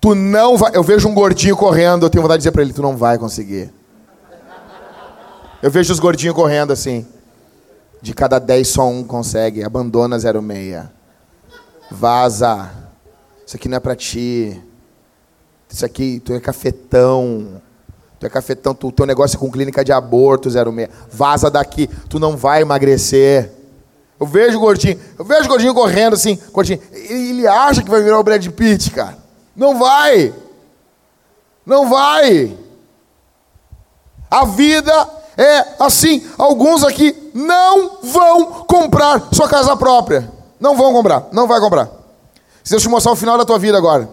[0.00, 0.70] Tu não vai.
[0.74, 3.18] Eu vejo um gordinho correndo, eu tenho vontade de dizer para ele: tu não vai
[3.18, 3.72] conseguir.
[5.62, 7.06] Eu vejo os gordinhos correndo assim.
[8.00, 9.62] De cada dez, só um consegue.
[9.62, 10.84] Abandona 06.
[11.90, 12.70] Vaza.
[13.46, 14.58] Isso aqui não é para ti.
[15.68, 17.60] Isso aqui, tu é cafetão.
[18.18, 20.88] Tu é cafetão, tu, teu negócio é com clínica de aborto 06.
[21.10, 23.50] Vaza daqui, tu não vai emagrecer.
[24.18, 26.80] Eu vejo o gordinho, eu vejo o gordinho correndo assim, gordinho.
[26.92, 29.16] Ele acha que vai virar o Brad Pitt, cara.
[29.54, 30.34] Não vai.
[31.64, 32.56] Não vai.
[34.30, 36.26] A vida é assim.
[36.38, 40.30] Alguns aqui não vão comprar sua casa própria.
[40.58, 41.28] Não vão comprar.
[41.32, 41.88] Não vai comprar.
[42.62, 44.08] Se eu te mostrar o final da tua vida agora,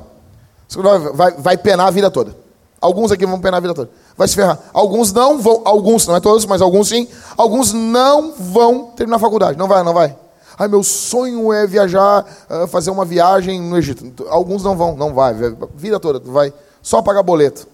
[1.13, 2.35] vai, vai penar a vida toda.
[2.79, 3.89] Alguns aqui vão penar a vida toda.
[4.15, 4.59] Vai se ferrar.
[4.71, 7.07] Alguns não vão, alguns, não é todos, mas alguns sim.
[7.35, 9.57] Alguns não vão terminar a faculdade.
[9.57, 10.15] Não vai, não vai.
[10.57, 14.25] Ai, meu sonho é viajar, ah, fazer uma viagem no Egito.
[14.27, 15.35] Alguns não vão, não vai.
[15.75, 17.67] Vida toda, vai só pagar boleto.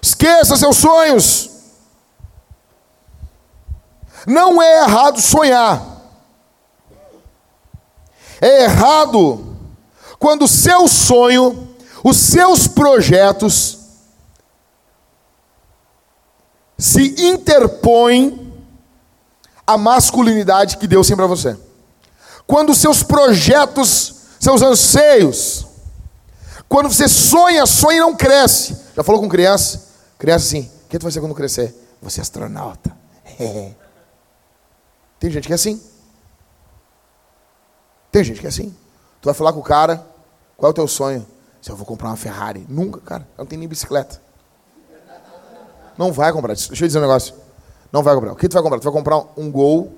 [0.00, 1.50] Esqueça seus sonhos.
[4.26, 5.84] Não é errado sonhar.
[8.40, 9.56] É errado
[10.18, 13.78] quando o seu sonho, os seus projetos
[16.78, 18.45] se interpõem
[19.66, 21.56] à masculinidade que Deus tem para você.
[22.46, 25.66] Quando seus projetos, seus anseios,
[26.68, 28.76] quando você sonha, sonha e não cresce.
[28.94, 29.86] Já falou com criança?
[30.18, 31.74] Criança assim, o que tu vai ser quando crescer?
[32.00, 32.96] Vou ser astronauta.
[35.18, 35.82] Tem gente que é assim.
[38.12, 38.74] Tem gente que é assim.
[39.20, 40.06] Tu vai falar com o cara,
[40.56, 41.26] qual é o teu sonho?
[41.60, 42.64] Se eu vou comprar uma Ferrari.
[42.68, 43.22] Nunca, cara.
[43.36, 44.22] Eu não tenho nem bicicleta.
[45.98, 46.54] Não vai comprar.
[46.54, 47.34] Deixa eu dizer um negócio.
[47.92, 48.32] Não vai comprar.
[48.32, 48.78] O que tu vai comprar?
[48.78, 49.92] Tu vai comprar um Gol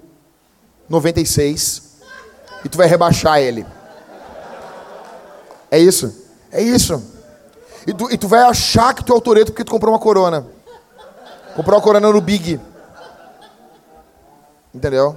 [0.89, 1.99] 96
[2.65, 3.67] e tu vai rebaixar ele.
[5.71, 6.27] É isso?
[6.51, 7.03] É isso.
[7.87, 9.99] E tu, e tu vai achar que tu é o Toreto porque tu comprou uma
[9.99, 10.47] corona.
[11.55, 12.61] Comprou uma corona no Big.
[14.75, 15.17] Entendeu?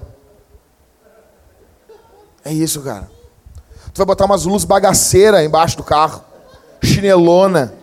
[2.44, 3.10] É isso, cara.
[3.94, 6.24] Tu vai botar umas luzes bagaceira embaixo do carro.
[6.82, 7.74] Chinelona.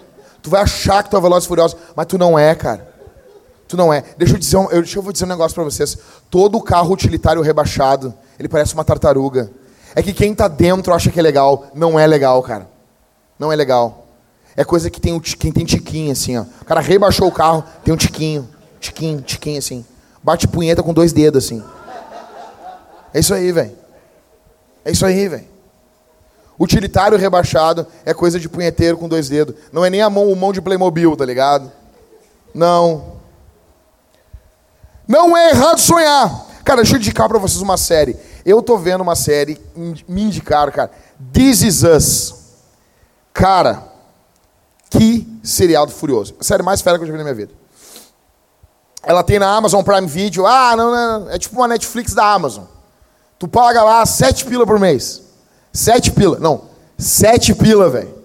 [0.42, 2.88] Tu vai achar que tu é veloz e furioso, mas tu não é, cara.
[3.68, 4.02] Tu não é.
[4.16, 5.96] Deixa eu dizer, um, eu, deixa eu dizer um negócio para vocês.
[6.31, 9.50] Todo carro utilitário rebaixado, ele parece uma tartaruga.
[9.94, 11.66] É que quem tá dentro acha que é legal.
[11.74, 12.66] Não é legal, cara.
[13.38, 14.07] Não é legal.
[14.57, 16.44] É coisa que tem um, quem tem tiquinho assim, ó.
[16.62, 18.48] O cara rebaixou o carro, tem um tiquinho,
[18.81, 19.85] tiquinho, tiquinho assim.
[20.22, 21.62] Bate punheta com dois dedos assim.
[23.12, 23.72] É isso aí, velho.
[24.85, 25.46] É isso aí, velho.
[26.59, 29.54] Utilitário rebaixado é coisa de punheteiro com dois dedos.
[29.70, 31.70] Não é nem a mão, o mão de Playmobil, tá ligado?
[32.52, 33.17] Não.
[35.08, 36.46] Não é errado sonhar.
[36.62, 38.14] Cara, deixa eu indicar para vocês uma série.
[38.44, 39.58] Eu tô vendo uma série,
[40.06, 40.90] me indicaram, cara.
[41.32, 42.34] This Is Us.
[43.32, 43.84] Cara,
[44.90, 46.34] que seriado furioso.
[46.38, 47.52] A série mais fera que eu já vi na minha vida.
[49.02, 50.46] Ela tem na Amazon Prime Video.
[50.46, 52.64] Ah, não, não, é tipo uma Netflix da Amazon.
[53.38, 55.22] Tu paga lá sete pila por mês.
[55.72, 56.38] Sete pila.
[56.38, 56.64] Não,
[56.98, 58.18] sete pila, velho.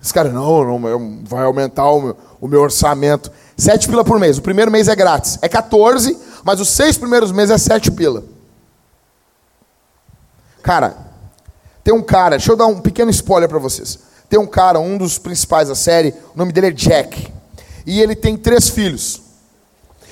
[0.00, 3.30] Os caras, não, não, vai aumentar o meu, o meu orçamento.
[3.56, 4.36] Sete pila por mês.
[4.38, 5.38] O primeiro mês é grátis.
[5.40, 8.24] É 14, mas os seis primeiros meses é sete pila.
[10.62, 10.96] Cara,
[11.82, 13.98] tem um cara, deixa eu dar um pequeno spoiler para vocês.
[14.28, 17.32] Tem um cara, um dos principais da série, o nome dele é Jack.
[17.86, 19.22] E ele tem três filhos.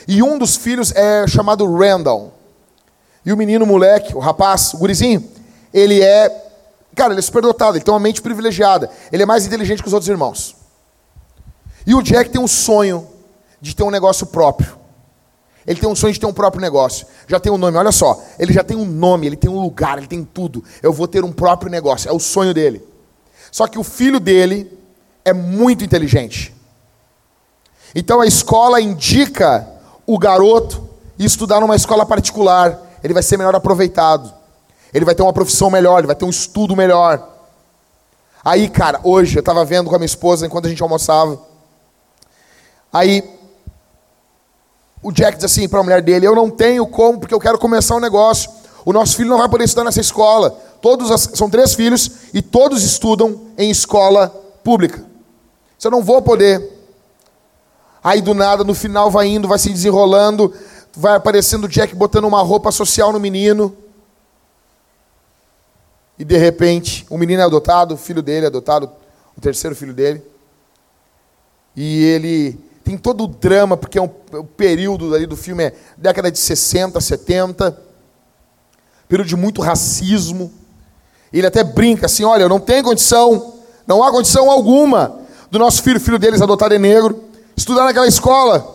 [0.07, 2.33] E um dos filhos é chamado Randall.
[3.27, 5.29] E o menino, o moleque, o rapaz, o gurizinho,
[5.73, 6.31] ele é.
[6.95, 8.89] Cara, ele é superdotado, ele tem uma mente privilegiada.
[9.11, 10.55] Ele é mais inteligente que os outros irmãos.
[11.87, 13.09] E o Jack tem um sonho
[13.65, 14.79] de ter um negócio próprio.
[15.67, 17.07] Ele tem um sonho de ter um próprio negócio.
[17.27, 18.23] Já tem um nome, olha só.
[18.39, 20.63] Ele já tem um nome, ele tem um lugar, ele tem tudo.
[20.83, 22.09] Eu vou ter um próprio negócio.
[22.09, 22.87] É o sonho dele.
[23.51, 24.71] Só que o filho dele
[25.25, 26.55] é muito inteligente.
[27.95, 29.67] Então a escola indica
[30.07, 34.33] o garoto estudar numa escola particular ele vai ser melhor aproveitado.
[34.93, 37.29] Ele vai ter uma profissão melhor, ele vai ter um estudo melhor.
[38.43, 41.39] Aí, cara, hoje eu estava vendo com a minha esposa enquanto a gente almoçava.
[42.91, 43.34] Aí
[45.05, 47.59] o Jack diz assim para a mulher dele: Eu não tenho como, porque eu quero
[47.59, 48.51] começar um negócio.
[48.87, 50.51] O nosso filho não vai poder estudar nessa escola.
[50.81, 54.29] Todos as, são três filhos e todos estudam em escola
[54.65, 55.05] pública.
[55.79, 56.73] Você não vou poder.
[58.03, 60.53] Aí do nada, no final, vai indo, vai se desenrolando,
[60.95, 63.77] vai aparecendo o Jack botando uma roupa social no menino.
[66.19, 68.91] E de repente, o menino é adotado, o filho dele é adotado,
[69.37, 70.23] o terceiro filho dele.
[71.77, 75.75] E ele tem todo o drama, porque é um, o período ali do filme é
[75.97, 77.77] década de 60, 70,
[79.09, 80.53] período de muito racismo.
[81.33, 83.55] Ele até brinca assim: olha, não tem condição,
[83.87, 85.19] não há condição alguma
[85.51, 87.25] do nosso filho, filho deles adotado é negro,
[87.57, 88.73] estudar naquela escola.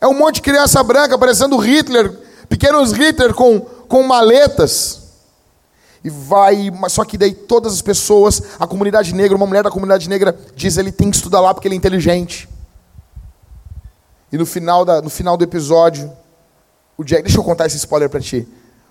[0.00, 2.16] É um monte de criança branca parecendo Hitler,
[2.48, 5.08] pequenos Hitler com, com maletas.
[6.04, 9.70] E vai, mas só que daí todas as pessoas, a comunidade negra, uma mulher da
[9.70, 12.48] comunidade negra diz ele tem que estudar lá porque ele é inteligente.
[14.30, 16.12] E no final, da, no final do episódio,
[16.96, 18.46] o Jack, deixa eu contar esse spoiler para ti.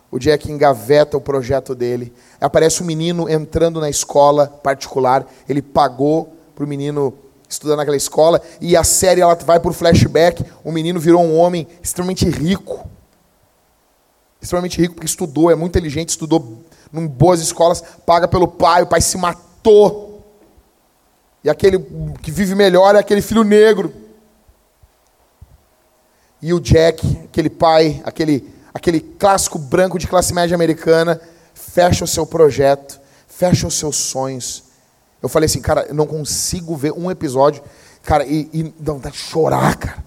[0.10, 2.14] O Jack engaveta o projeto dele.
[2.40, 5.28] Aparece um menino entrando na escola particular.
[5.48, 7.14] Ele pagou para o menino
[7.50, 8.42] estudar naquela escola.
[8.62, 10.46] E a série ela vai por flashback.
[10.64, 12.90] O menino virou um homem extremamente rico.
[14.42, 16.60] Extremamente rico porque estudou, é muito inteligente, estudou
[16.94, 20.24] em boas escolas, paga pelo pai, o pai se matou.
[21.44, 21.80] E aquele
[22.22, 23.94] que vive melhor é aquele filho negro.
[26.42, 31.20] E o Jack, aquele pai, aquele, aquele clássico branco de classe média americana,
[31.54, 34.64] fecha o seu projeto, fecha os seus sonhos.
[35.22, 37.62] Eu falei assim, cara, eu não consigo ver um episódio,
[38.04, 40.06] cara, e, e dá vontade de chorar, cara.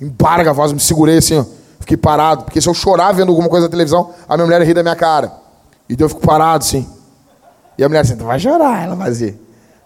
[0.00, 1.44] Embarga a voz, me segurei assim, ó,
[1.80, 4.74] fiquei parado, porque se eu chorar vendo alguma coisa na televisão, a minha mulher ri
[4.74, 5.32] da minha cara.
[5.88, 6.88] Então eu fico parado assim.
[7.76, 9.38] E a mulher assim, tu vai chorar, ela fazia.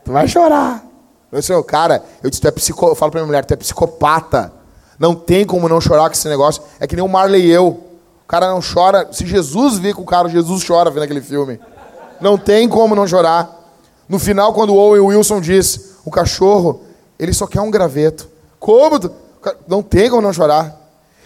[0.05, 0.85] Tu vai chorar.
[1.33, 2.87] Eu disse, cara, eu disse, tu é psico...
[2.87, 4.53] eu falo pra minha mulher, tu é psicopata.
[4.99, 6.63] Não tem como não chorar com esse negócio.
[6.81, 7.69] É que nem o Marley e eu.
[7.69, 9.09] O cara não chora.
[9.13, 11.61] Se Jesus vê com o cara, Jesus chora vendo aquele filme.
[12.21, 13.55] Não tem como não chorar.
[14.09, 16.83] No final, quando o Owen Wilson diz, o cachorro,
[17.19, 18.29] ele só quer um graveto.
[18.59, 18.99] Como?
[19.69, 20.81] Não tem como não chorar.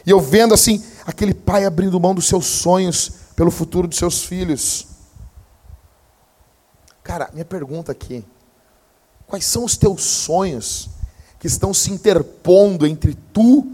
[0.04, 4.24] E eu vendo assim, aquele pai abrindo mão dos seus sonhos pelo futuro dos seus
[4.24, 4.86] filhos.
[7.02, 8.24] Cara, minha pergunta aqui:
[9.26, 10.88] quais são os teus sonhos
[11.40, 13.66] que estão se interpondo entre tu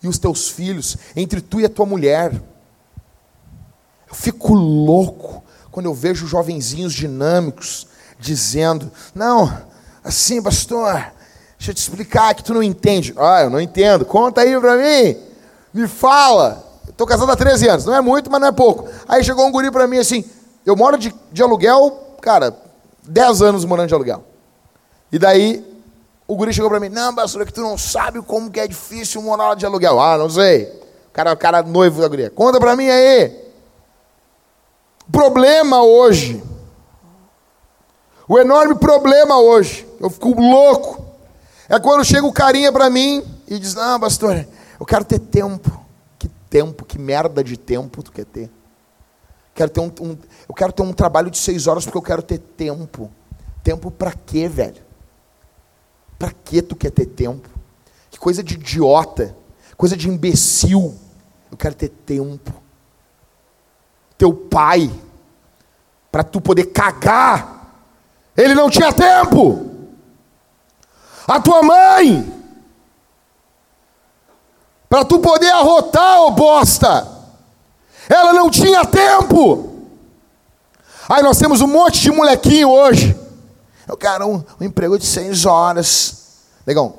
[0.00, 2.32] e os teus filhos, entre tu e a tua mulher.
[4.08, 5.42] Eu fico louco
[5.72, 9.60] quando eu vejo jovenzinhos dinâmicos dizendo: Não,
[10.04, 10.94] assim, pastor,
[11.58, 13.12] deixa eu te explicar que tu não entende.
[13.18, 14.04] Ah, eu não entendo.
[14.04, 15.16] Conta aí para mim.
[15.74, 16.64] Me fala.
[16.88, 17.84] Estou casado há 13 anos.
[17.84, 18.88] Não é muito, mas não é pouco.
[19.08, 20.24] Aí chegou um guri para mim assim:
[20.64, 22.56] Eu moro de, de aluguel, cara,
[23.02, 24.24] 10 anos morando de aluguel.
[25.10, 25.69] E daí
[26.30, 28.68] o guri chegou para mim, não, pastor, é que tu não sabe como que é
[28.68, 29.98] difícil morar de aluguel.
[29.98, 30.62] Ah, não sei.
[31.08, 32.30] O cara, o cara noivo da guria.
[32.30, 33.36] Conta para mim aí.
[35.10, 36.40] Problema hoje.
[38.28, 39.84] O enorme problema hoje.
[39.98, 41.04] Eu fico louco.
[41.68, 44.46] É quando chega o carinha para mim e diz, não, pastor,
[44.78, 45.84] eu quero ter tempo.
[46.16, 48.48] Que tempo, que merda de tempo tu quer ter?
[49.52, 50.16] Quero ter um, um
[50.48, 53.10] eu quero ter um trabalho de seis horas porque eu quero ter tempo.
[53.64, 54.89] Tempo para quê, velho?
[56.20, 57.48] Para que tu quer ter tempo?
[58.10, 59.34] Que coisa de idiota,
[59.74, 60.94] coisa de imbecil.
[61.50, 62.52] Eu quero ter tempo.
[64.18, 64.90] Teu pai,
[66.12, 67.72] para tu poder cagar,
[68.36, 69.66] ele não tinha tempo.
[71.26, 72.30] A tua mãe,
[74.90, 77.08] para tu poder arrotar, ô bosta,
[78.10, 79.86] ela não tinha tempo.
[81.08, 83.19] Aí nós temos um monte de molequinho hoje
[83.90, 86.14] eu quero um, um emprego de seis horas.
[86.66, 86.98] Legal,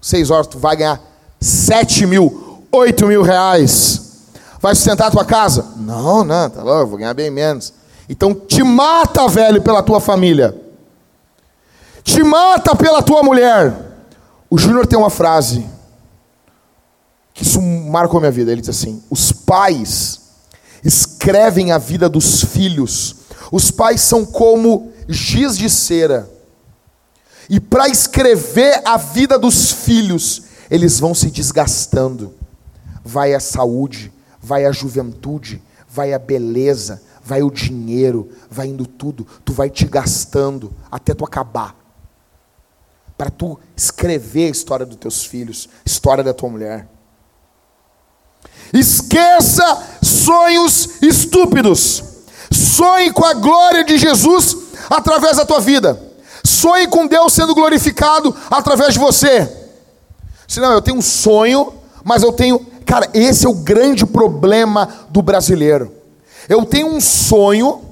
[0.00, 1.00] seis horas tu vai ganhar
[1.40, 4.00] sete mil, oito mil reais.
[4.60, 5.74] Vai sustentar a tua casa?
[5.76, 7.72] Não, não, tá louco, vou ganhar bem menos.
[8.08, 10.58] Então te mata, velho, pela tua família.
[12.02, 13.74] Te mata pela tua mulher.
[14.48, 15.66] O Júnior tem uma frase
[17.34, 18.52] que isso marcou minha vida.
[18.52, 20.20] Ele diz assim: os pais
[20.84, 23.16] escrevem a vida dos filhos.
[23.52, 26.28] Os pais são como giz de cera.
[27.50, 32.34] E para escrever a vida dos filhos, eles vão se desgastando.
[33.04, 34.10] Vai a saúde,
[34.40, 39.26] vai a juventude, vai a beleza, vai o dinheiro, vai indo tudo.
[39.44, 41.76] Tu vai te gastando até tu acabar.
[43.18, 46.88] Para tu escrever a história dos teus filhos, a história da tua mulher.
[48.72, 52.11] Esqueça sonhos estúpidos.
[52.52, 54.56] Sonhe com a glória de Jesus
[54.90, 56.00] através da tua vida.
[56.44, 59.50] Sonhe com Deus sendo glorificado através de você.
[60.46, 61.72] Senão, eu tenho um sonho,
[62.04, 62.58] mas eu tenho.
[62.84, 65.92] Cara, esse é o grande problema do brasileiro.
[66.48, 67.82] Eu tenho um sonho,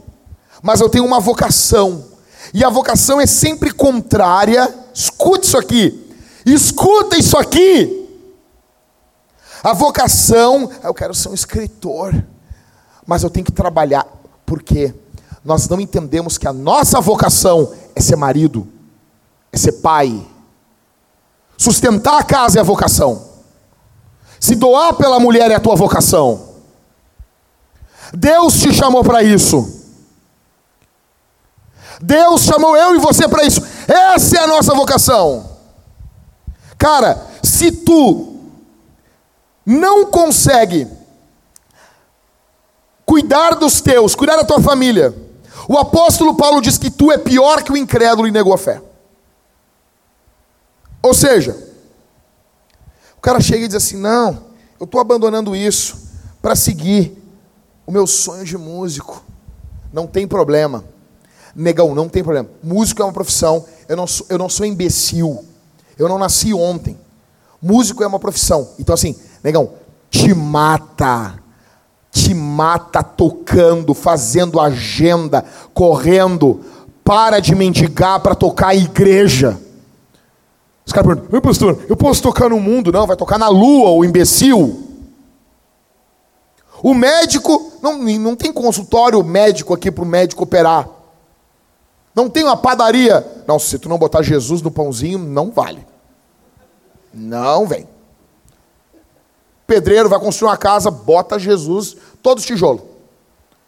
[0.62, 2.05] mas eu tenho uma vocação.
[2.53, 4.68] E a vocação é sempre contrária.
[4.92, 6.14] Escute isso aqui.
[6.44, 8.09] Escuta isso aqui.
[9.62, 12.14] A vocação, eu quero ser um escritor,
[13.07, 14.07] mas eu tenho que trabalhar,
[14.51, 14.93] porque
[15.45, 18.67] nós não entendemos que a nossa vocação é ser marido,
[19.53, 20.27] é ser pai.
[21.57, 23.29] Sustentar a casa é a vocação.
[24.41, 26.49] Se doar pela mulher é a tua vocação.
[28.13, 29.87] Deus te chamou para isso.
[32.03, 33.63] Deus chamou eu e você para isso.
[33.87, 35.49] Essa é a nossa vocação.
[36.77, 38.35] Cara, se tu
[39.65, 40.89] não consegue
[43.11, 45.12] cuidar dos teus, cuidar da tua família,
[45.68, 48.81] o apóstolo Paulo diz que tu é pior que o incrédulo e negou a fé.
[51.03, 51.59] Ou seja,
[53.18, 54.44] o cara chega e diz assim: Não,
[54.79, 55.99] eu estou abandonando isso
[56.40, 57.20] para seguir
[57.85, 59.25] o meu sonho de músico.
[59.92, 60.85] Não tem problema.
[61.53, 62.49] Negão, não tem problema.
[62.62, 63.64] Músico é uma profissão.
[63.88, 65.44] Eu não sou, eu não sou imbecil.
[65.99, 66.96] Eu não nasci ontem.
[67.61, 68.68] Músico é uma profissão.
[68.79, 69.73] Então, assim, negão,
[70.09, 71.40] te mata.
[72.11, 76.61] Te mata tocando, fazendo agenda, correndo.
[77.05, 79.61] Para de mendigar para tocar a igreja.
[80.87, 82.90] Os caras perguntam, pastor, eu posso tocar no mundo?
[82.90, 84.88] Não, vai tocar na lua, o imbecil.
[86.83, 90.88] O médico, não, não tem consultório médico aqui para o médico operar.
[92.14, 93.25] Não tem uma padaria.
[93.46, 95.87] Não, se tu não botar Jesus no pãozinho, não vale.
[97.12, 97.87] Não vem.
[99.71, 102.83] Pedreiro vai construir uma casa, bota Jesus, todos os tijolos.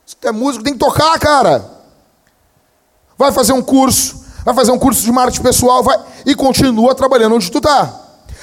[0.05, 1.65] Se tu é músico, tem que tocar, cara.
[3.17, 7.37] Vai fazer um curso, vai fazer um curso de marketing pessoal, vai e continua trabalhando
[7.37, 8.01] onde tu tá.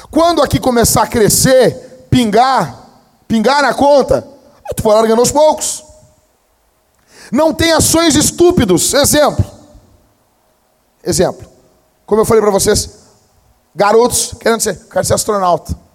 [0.10, 2.82] Quando aqui começar a crescer, pingar,
[3.28, 4.26] pingar na conta,
[4.74, 5.84] tu vai largando aos poucos.
[7.30, 8.94] Não tem ações estúpidos.
[8.94, 9.44] Exemplo.
[11.04, 11.46] Exemplo.
[12.06, 12.90] Como eu falei para vocês,
[13.76, 15.89] garotos querendo ser, quero ser astronauta.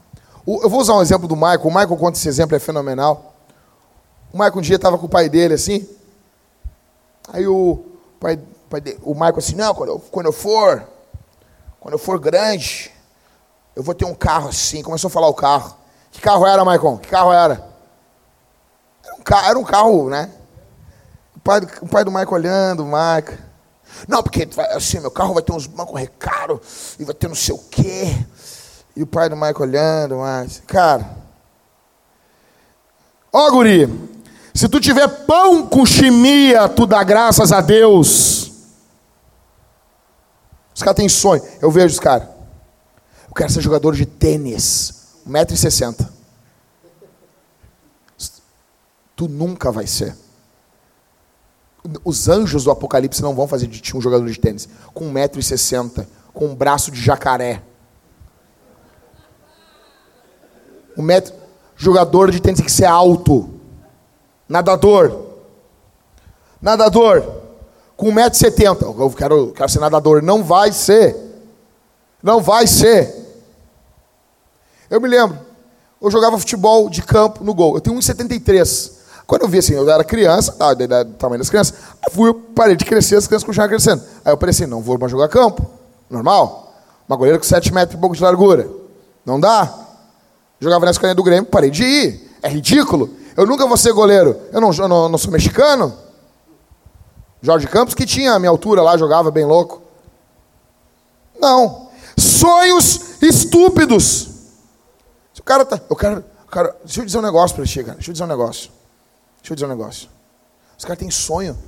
[0.47, 1.63] Eu vou usar um exemplo do Michael.
[1.63, 3.35] O Michael conta esse exemplo, é fenomenal.
[4.33, 5.89] O Michael um dia estava com o pai dele assim.
[7.33, 7.85] Aí o
[8.21, 10.87] pai, pai o Michael assim, não, quando eu, quando eu for,
[11.81, 12.91] quando eu for grande,
[13.75, 14.83] eu vou ter um carro assim.
[14.83, 15.77] Começou a falar o carro.
[16.11, 16.99] Que carro era, Michael?
[16.99, 17.65] Que carro era?
[19.05, 20.31] Era um carro, era um carro né?
[21.37, 23.39] O pai, o pai do Michael olhando, o Michael.
[24.09, 27.55] Não, porque assim, meu carro vai ter uns bancos recaros e vai ter não sei
[27.55, 28.15] o quê.
[28.97, 31.09] E o pai do Michael olhando, mas, cara.
[33.33, 33.89] Ó, guri,
[34.55, 38.53] se tu tiver pão com chimia, tu dá graças a Deus.
[40.73, 41.43] Os caras têm sonho.
[41.61, 42.29] Eu vejo os caras.
[43.29, 44.95] Eu quero ser jogador de tênis.
[45.29, 46.09] 1,60m.
[49.17, 50.17] Tu nunca vai ser.
[52.05, 56.07] Os anjos do Apocalipse não vão fazer de ti um jogador de tênis com 1,60m,
[56.33, 57.63] com um braço de jacaré.
[60.97, 61.35] Um metro,
[61.77, 63.51] jogador de tênis tem que ser alto.
[64.49, 65.25] Nadador.
[66.61, 67.25] Nadador.
[67.97, 69.01] Com 1,70m.
[69.01, 70.23] Eu quero, quero ser nadador.
[70.23, 71.17] Não vai ser.
[72.23, 73.15] Não vai ser.
[74.91, 75.39] Eu me lembro.
[76.01, 77.75] Eu jogava futebol de campo no gol.
[77.75, 78.93] Eu tenho 1,73m.
[79.27, 81.75] Quando eu vi assim, eu era criança, tá, do tamanho das crianças,
[82.07, 84.03] eu fui, parei de crescer, as crianças continuaram crescendo.
[84.23, 85.65] Aí eu pensei, não vou mais jogar campo.
[86.11, 86.75] Normal.
[87.09, 88.69] Uma goleira com 7 metros e pouco de largura.
[89.25, 89.84] Não dá.
[90.65, 92.31] Jogava na escolinha do Grêmio, parei de ir.
[92.43, 93.15] É ridículo.
[93.37, 94.41] Eu nunca vou ser goleiro.
[94.51, 95.95] Eu não, eu não, sou mexicano.
[97.43, 99.83] Jorge Campos, que tinha a minha altura lá, jogava bem louco.
[101.39, 101.91] Não.
[102.17, 104.31] Sonhos estúpidos.
[105.35, 105.79] Se o cara tá.
[105.91, 106.25] Eu quero.
[106.51, 107.97] Quero deixa eu dizer um negócio para ti, cara.
[107.97, 108.71] Deixa eu dizer um negócio.
[109.43, 110.09] Deixa eu dizer um negócio.
[110.79, 111.59] Os caras têm sonho.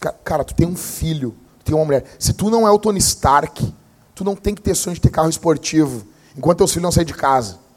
[0.00, 2.04] Cara, cara, tu tem um filho, tu tem uma mulher.
[2.18, 3.72] Se tu não é o Tony Stark,
[4.12, 6.04] tu não tem que ter sonho de ter carro esportivo,
[6.36, 7.69] enquanto teus filhos não saem de casa.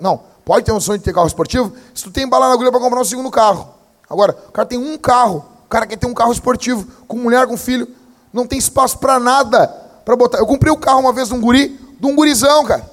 [0.00, 2.70] Não, pode ter um sonho de ter carro esportivo se tu tem bala na agulha
[2.70, 3.68] para comprar um segundo carro.
[4.08, 7.46] Agora, o cara tem um carro, o cara quer ter um carro esportivo, com mulher,
[7.46, 7.86] com filho,
[8.32, 9.68] não tem espaço para nada
[10.04, 10.38] para botar.
[10.38, 12.88] Eu comprei o carro uma vez de um guri, de um gurizão, cara.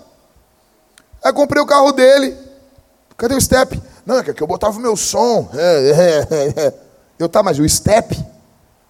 [1.24, 2.38] Aí comprei o carro dele.
[3.18, 3.82] Cadê o step?
[4.06, 5.50] Não, é que eu botava o meu som.
[7.18, 8.22] Eu, tá, mas o step?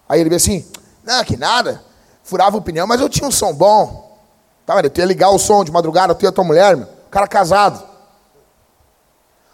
[0.08, 0.66] Aí ele veio assim,
[1.04, 1.80] não, que nada.
[2.24, 4.18] Furava o pneu, mas eu tinha um som bom.
[4.66, 6.95] Tá, mas tu ia ligar o som de madrugada, tu e a tua mulher, meu.
[7.10, 7.82] Cara casado.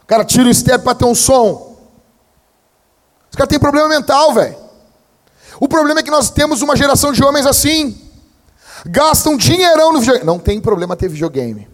[0.03, 1.77] O cara tira o step para ter um som.
[3.31, 4.57] Os caras têm problema mental, velho.
[5.59, 7.99] O problema é que nós temos uma geração de homens assim.
[8.85, 10.27] Gastam dinheirão no videogame.
[10.27, 11.69] Não tem problema ter videogame.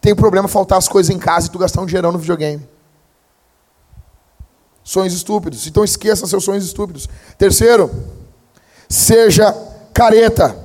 [0.00, 2.66] Tem problema faltar as coisas em casa e tu gastar um dinheirão no videogame.
[4.82, 5.66] Sonhos estúpidos.
[5.66, 7.08] Então esqueça seus sonhos estúpidos.
[7.36, 7.90] Terceiro,
[8.88, 9.54] seja
[9.92, 10.64] careta.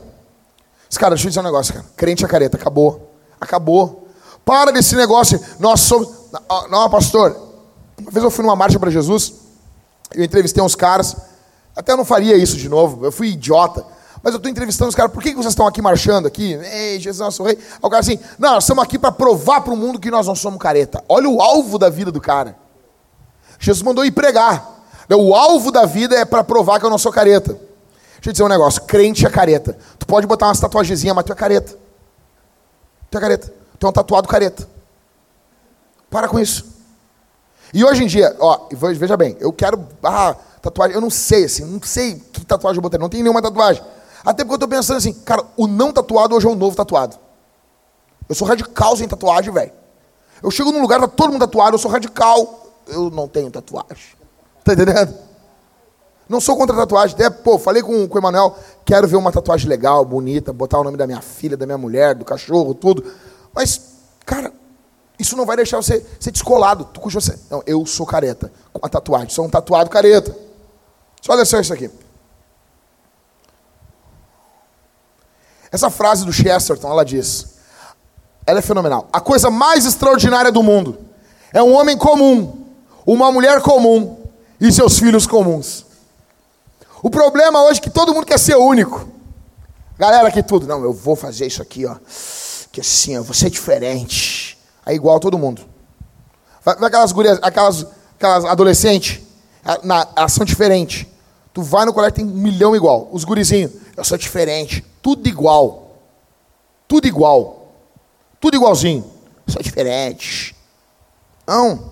[0.97, 1.85] Cara, deixa eu dizer um negócio, cara.
[1.95, 2.57] Crente é careta.
[2.57, 3.15] Acabou.
[3.39, 4.00] Acabou.
[4.51, 5.39] Para desse negócio.
[5.59, 6.09] Nós somos.
[6.69, 7.37] Não, pastor.
[7.97, 9.31] Uma vez eu fui numa marcha para Jesus.
[10.13, 11.15] Eu entrevistei uns caras.
[11.73, 13.05] Até eu não faria isso de novo.
[13.05, 13.85] Eu fui idiota.
[14.21, 16.51] Mas eu estou entrevistando os caras, por que vocês estão aqui marchando aqui?
[16.51, 17.57] Ei, Jesus nosso rei.
[17.57, 20.27] Aí o cara assim, não, nós estamos aqui para provar para o mundo que nós
[20.27, 21.01] não somos careta.
[21.07, 22.57] Olha o alvo da vida do cara.
[23.57, 24.83] Jesus mandou ir pregar.
[25.09, 27.53] O alvo da vida é para provar que eu não sou careta.
[27.53, 29.77] Deixa eu dizer um negócio, crente é careta.
[29.97, 31.77] Tu pode botar umas tatuagenzinhas, mas tu é careta.
[33.09, 33.60] Tu é careta.
[33.81, 34.67] É um tatuado careta.
[36.09, 36.65] Para com isso.
[37.73, 39.87] E hoje em dia, ó, veja bem, eu quero.
[40.03, 43.41] Ah, tatuagem, eu não sei, assim, não sei que tatuagem eu botei, não tem nenhuma
[43.41, 43.81] tatuagem.
[44.23, 47.17] Até porque eu estou pensando assim, cara, o não tatuado hoje é o novo tatuado.
[48.29, 49.71] Eu sou radical sem tatuagem, velho.
[50.43, 52.67] Eu chego num lugar, tá todo mundo tatuado, eu sou radical.
[52.87, 54.15] Eu não tenho tatuagem.
[54.63, 55.13] Tá entendendo?
[56.27, 57.15] Não sou contra tatuagem.
[57.15, 58.55] Até, pô, falei com, com o Emanuel,
[58.85, 62.15] quero ver uma tatuagem legal, bonita, botar o nome da minha filha, da minha mulher,
[62.15, 63.03] do cachorro, tudo.
[63.53, 63.81] Mas,
[64.25, 64.53] cara,
[65.19, 66.85] isso não vai deixar você ser descolado.
[66.85, 67.37] Tu você.
[67.49, 68.51] Não, eu sou careta.
[68.73, 69.29] Com a tatuagem.
[69.29, 70.35] Sou um tatuado careta.
[71.21, 71.89] Só olha só isso aqui.
[75.71, 77.55] Essa frase do Chesterton, ela diz:
[78.45, 79.07] ela é fenomenal.
[79.13, 80.97] A coisa mais extraordinária do mundo
[81.53, 82.65] é um homem comum,
[83.05, 84.17] uma mulher comum
[84.59, 85.85] e seus filhos comuns.
[87.03, 89.07] O problema hoje é que todo mundo quer ser único.
[89.97, 91.95] Galera aqui tudo, não, eu vou fazer isso aqui, ó.
[92.71, 94.57] Que assim, eu vou ser diferente.
[94.85, 95.63] É igual a todo mundo.
[96.63, 99.19] Vai aquelas gurias, aquelas, aquelas adolescentes,
[100.15, 101.05] elas são diferentes.
[101.53, 103.09] Tu vai no colégio, tem um milhão igual.
[103.11, 104.85] Os gurizinhos, eu sou diferente.
[105.01, 105.97] Tudo igual.
[106.87, 107.73] Tudo igual.
[108.39, 109.03] Tudo igualzinho.
[109.47, 110.55] Eu sou diferente.
[111.45, 111.91] Não.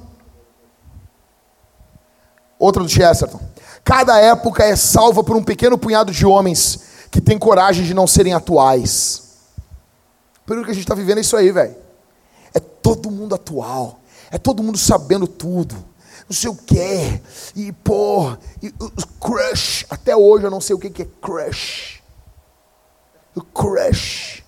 [2.57, 3.39] Outra do Chesterton.
[3.83, 8.05] Cada época é salva por um pequeno punhado de homens que tem coragem de não
[8.05, 9.28] serem atuais.
[10.49, 11.75] Período que a gente está vivendo é isso aí, velho.
[12.53, 13.99] É todo mundo atual.
[14.31, 15.89] É todo mundo sabendo tudo
[16.29, 17.21] não sei o que,
[17.55, 18.71] e pô, e,
[19.19, 22.03] crush, até hoje eu não sei o que, que é crush.
[23.35, 24.43] O crush.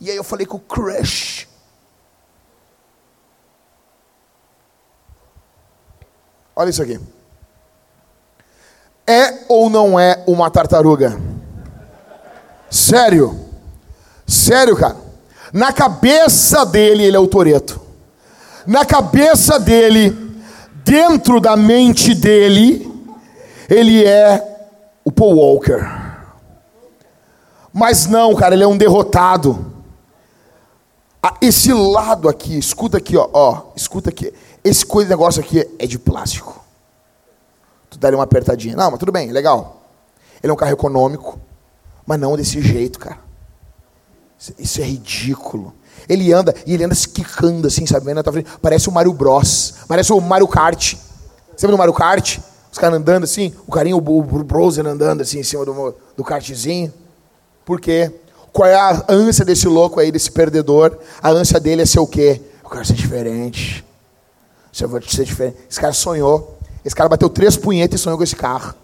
[0.00, 1.48] E aí eu falei com o crush.
[6.56, 6.98] Olha isso aqui.
[9.06, 11.16] É ou não é uma tartaruga?
[12.68, 13.38] Sério?
[14.26, 14.96] Sério, cara?
[15.52, 17.80] Na cabeça dele, ele é o Toreto.
[18.66, 20.10] Na cabeça dele,
[20.84, 22.90] dentro da mente dele,
[23.68, 24.68] ele é
[25.04, 25.80] o Paul Walker.
[27.72, 29.72] Mas não, cara, ele é um derrotado.
[31.22, 34.32] Ah, esse lado aqui, escuta aqui, ó, ó escuta aqui.
[34.62, 36.64] Esse negócio aqui é de plástico.
[37.88, 38.76] Tu daria uma apertadinha.
[38.76, 39.82] Não, mas tudo bem, legal.
[40.42, 41.38] Ele é um carro econômico,
[42.06, 43.29] mas não desse jeito, cara.
[44.58, 45.74] Isso é ridículo.
[46.08, 48.06] Ele anda, e ele anda se quicando assim, sabe?
[48.60, 49.74] Parece o Mario Bros.
[49.86, 50.94] Parece o Mario Kart.
[51.54, 52.38] Você lembra do Mario Kart?
[52.72, 56.92] Os caras andando assim, o carinho, o, o andando assim em cima do, do kartzinho.
[57.64, 58.12] Por quê?
[58.52, 60.98] Qual é a ânsia desse louco aí, desse perdedor?
[61.22, 62.40] A ânsia dele é ser o quê?
[62.62, 63.84] Eu quero ser diferente.
[64.80, 65.58] Eu vou ser diferente.
[65.68, 66.58] Esse cara sonhou.
[66.84, 68.74] Esse cara bateu três punhetas e sonhou com esse carro.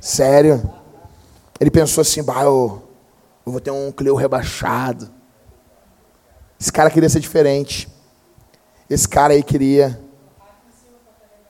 [0.00, 0.62] Sério.
[1.58, 2.82] Ele pensou assim, bah, eu,
[3.46, 5.08] eu vou ter um Clio rebaixado.
[6.60, 7.88] Esse cara queria ser diferente.
[8.90, 10.00] Esse cara aí queria.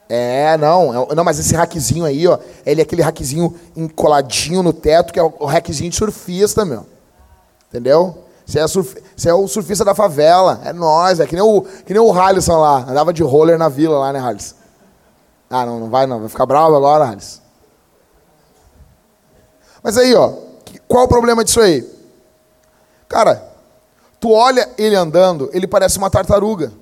[0.09, 4.73] É, não, é não, mas esse hackzinho aí, ó, ele é aquele hackzinho encoladinho no
[4.73, 6.87] teto, que é o hackzinho de surfista, meu.
[7.69, 8.25] Entendeu?
[8.45, 11.63] Você é, surf, você é o surfista da favela, é nós, é que nem o,
[11.63, 14.55] que nem o Halisson lá, andava de roller na vila lá, né, Halisson?
[15.51, 17.41] Ah, não, não vai não, vai ficar bravo agora, Halisson.
[19.83, 20.46] Mas aí, ó,
[20.89, 21.85] qual o problema disso aí?
[23.09, 23.57] Cara,
[24.19, 26.73] Tu olha ele andando, ele parece uma tartaruga.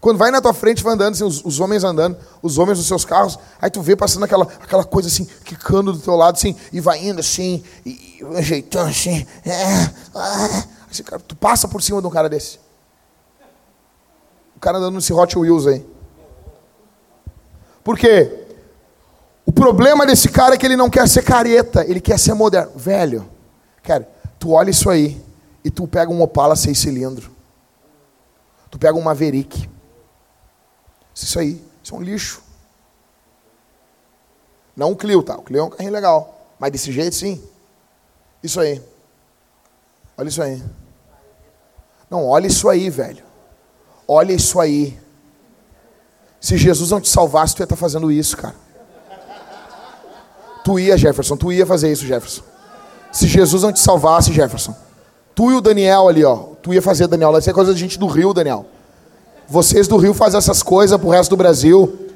[0.00, 2.86] Quando vai na tua frente, vai andando, assim, os, os, homens andando, os homens nos
[2.86, 6.54] seus carros, aí tu vê passando aquela, aquela coisa assim, quicando do teu lado, assim,
[6.72, 9.26] e vai indo assim, e, e ajeitando assim.
[9.44, 12.60] É, ah, assim cara, tu passa por cima de um cara desse.
[14.54, 15.86] O cara andando nesse Hot Wheels aí.
[17.82, 18.45] Por quê?
[19.56, 22.72] Problema desse cara é que ele não quer ser careta, ele quer ser moderno.
[22.76, 23.26] Velho,
[23.82, 24.06] cara,
[24.38, 25.18] tu olha isso aí
[25.64, 27.30] e tu pega um Opala seis cilindros.
[28.70, 29.66] Tu pega um Maverick.
[31.14, 32.42] Isso aí, isso é um lixo.
[34.76, 35.38] Não o Clio, tá?
[35.38, 36.38] O Clio é um carrinho legal.
[36.58, 37.42] Mas desse jeito, sim.
[38.42, 38.82] Isso aí.
[40.18, 40.62] Olha isso aí.
[42.10, 43.24] Não, olha isso aí, velho.
[44.06, 45.00] Olha isso aí.
[46.38, 48.65] Se Jesus não te salvasse, tu ia estar tá fazendo isso, cara.
[50.66, 52.42] Tu ia, Jefferson, tu ia fazer isso, Jefferson.
[53.12, 54.74] Se Jesus não te salvasse, Jefferson.
[55.32, 56.38] Tu e o Daniel ali, ó.
[56.60, 57.38] Tu ia fazer, Daniel.
[57.38, 58.66] Isso é coisa de gente do Rio, Daniel.
[59.46, 62.10] Vocês do Rio fazem essas coisas pro resto do Brasil.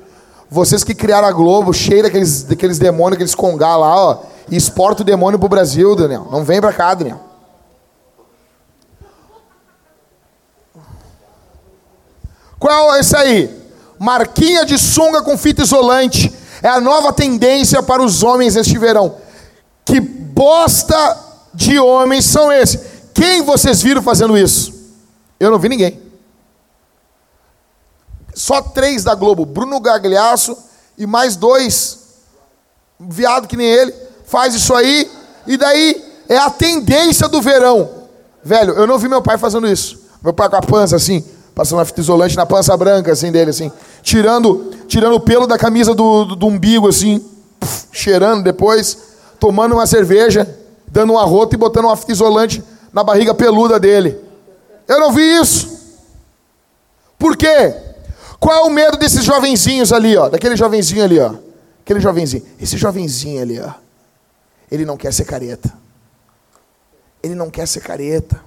[0.51, 4.23] Vocês que criaram a Globo, cheia daqueles, daqueles demônios, aqueles congá lá, ó.
[4.51, 6.27] E exporta o demônio pro Brasil, Daniel.
[6.29, 7.21] Não vem pra cá, Daniel.
[12.59, 13.49] Qual é esse aí?
[13.97, 16.40] Marquinha de sunga com fita isolante.
[16.63, 19.17] É a nova tendência para os homens este verão.
[19.85, 21.19] Que bosta
[21.55, 22.81] de homens são esses?
[23.15, 24.73] Quem vocês viram fazendo isso?
[25.39, 26.01] Eu não vi ninguém.
[28.35, 30.57] Só três da Globo: Bruno Gagliasso
[30.97, 31.99] e mais dois,
[32.99, 33.95] viado que nem ele,
[34.27, 35.11] faz isso aí,
[35.47, 37.89] e daí é a tendência do verão.
[38.45, 39.99] Velho, eu não vi meu pai fazendo isso.
[40.23, 41.25] Meu pai com a pança assim,
[41.61, 43.71] passando uma fita isolante na pança branca assim dele assim,
[44.03, 47.23] tirando, tirando o pelo da camisa do, do, do umbigo assim,
[47.61, 48.97] puf, cheirando depois,
[49.39, 50.49] tomando uma cerveja,
[50.89, 54.19] dando um arroto e botando uma fita isolante na barriga peluda dele.
[54.89, 56.01] Eu não vi isso.
[57.19, 57.75] Por quê?
[58.39, 60.31] Qual é o medo desses jovenzinhos ali, ó?
[60.31, 61.35] Daquele jovenzinho ali, ó.
[61.85, 62.43] Aquele jovenzinho.
[62.59, 63.73] Esse jovenzinho ali, ó.
[64.73, 65.71] Ele não quer ser careta.
[67.23, 68.41] Ele não quer ser careta.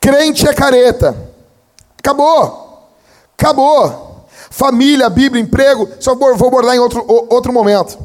[0.00, 1.16] Crente é careta.
[1.98, 2.90] Acabou.
[3.36, 4.26] Acabou.
[4.50, 5.88] Família, Bíblia, emprego.
[6.00, 7.98] Só vou abordar em outro, outro momento.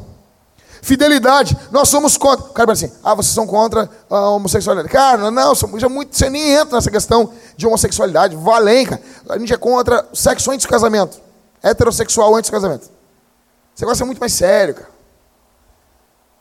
[0.84, 2.44] Fidelidade, nós somos contra.
[2.44, 4.92] O cara assim, ah, vocês são contra a homossexualidade.
[4.92, 8.36] Cara, não, já muito, você nem entra nessa questão de homossexualidade.
[8.36, 9.00] Valém, cara.
[9.30, 11.18] A gente é contra sexo antes do casamento.
[11.62, 12.90] Heterossexual antes do casamento.
[13.80, 14.88] Negócio é muito mais sério, cara.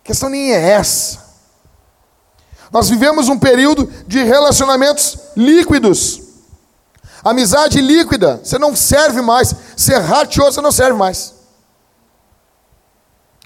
[0.01, 1.22] A questão nem é essa.
[2.73, 6.21] Nós vivemos um período de relacionamentos líquidos.
[7.23, 8.41] Amizade líquida.
[8.43, 9.53] Você não serve mais.
[9.77, 11.35] Ser rateou, você não serve mais.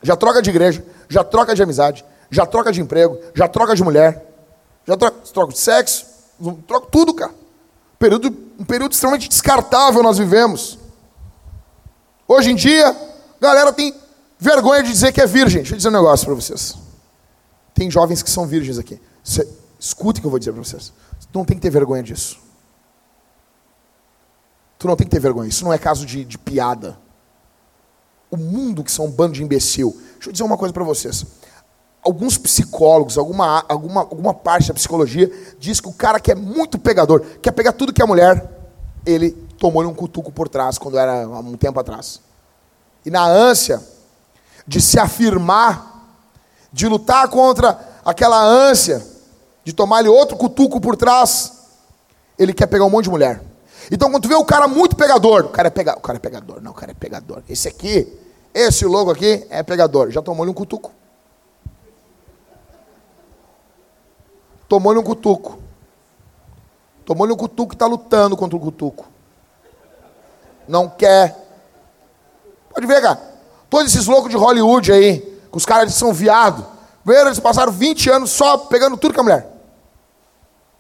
[0.01, 3.84] Já troca de igreja, já troca de amizade, já troca de emprego, já troca de
[3.84, 4.25] mulher,
[4.88, 6.05] já troca, troca de sexo,
[6.65, 7.34] troca tudo, cara.
[7.99, 10.80] Período, um período extremamente descartável nós vivemos.
[12.25, 12.95] Hoje em dia,
[13.41, 13.93] galera tem
[14.39, 15.63] vergonha de dizer que é virgem.
[15.63, 16.75] Deixa eu dizer um negócio para vocês.
[17.73, 19.01] Tem jovens que são virgens aqui.
[19.28, 19.45] Cê,
[19.78, 20.93] escute o que eu vou dizer para vocês.
[21.19, 22.39] Tu não tem que ter vergonha disso.
[24.80, 25.49] Tu não tem que ter vergonha.
[25.49, 26.97] Isso não é caso de, de piada
[28.32, 29.91] o mundo que são um bando de imbecil.
[30.13, 31.25] Deixa eu dizer uma coisa para vocês.
[32.01, 36.80] Alguns psicólogos, alguma, alguma, alguma parte da psicologia, diz que o cara que é muito
[36.80, 38.49] pegador, quer pegar tudo que é mulher,
[39.05, 42.21] ele tomou-lhe um cutuco por trás, quando era há um tempo atrás.
[43.05, 43.82] E na ânsia
[44.65, 46.15] de se afirmar,
[46.71, 49.05] de lutar contra aquela ânsia,
[49.68, 51.51] de tomar-lhe outro cutuco por trás,
[52.39, 53.41] ele quer pegar um monte de mulher.
[53.91, 56.61] Então, quando tu vê o cara muito pegador, o cara é, o cara é pegador,
[56.61, 57.43] não, o cara é pegador.
[57.49, 58.07] Esse aqui,
[58.53, 60.09] esse logo aqui é pegador.
[60.09, 60.93] Já tomou-lhe um cutuco.
[64.70, 65.59] Tomou-lhe um cutuco.
[67.03, 69.05] Tomou-lhe um cutuco e está lutando contra o cutuco.
[70.65, 71.36] Não quer.
[72.74, 73.20] Pode ver, cara.
[73.70, 76.65] Todos esses loucos de Hollywood aí, que os caras são viado.
[77.05, 79.57] Eles passaram 20 anos só pegando tudo com a mulher.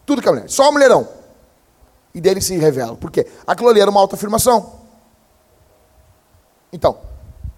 [0.07, 0.49] Tudo com a mulher.
[0.49, 1.07] Só o mulherão
[2.15, 2.95] e dele se revela.
[2.95, 3.27] Por quê?
[3.45, 4.79] Aquilo ali era uma autoafirmação.
[6.73, 6.97] Então,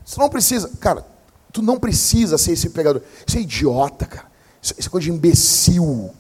[0.04, 1.06] você não precisa, cara,
[1.54, 3.02] tu não precisa ser esse pegador.
[3.26, 4.28] Isso é idiota, cara.
[4.62, 6.14] Isso, isso é coisa de imbecil.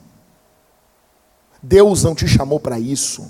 [1.61, 3.30] Deus não te chamou para isso.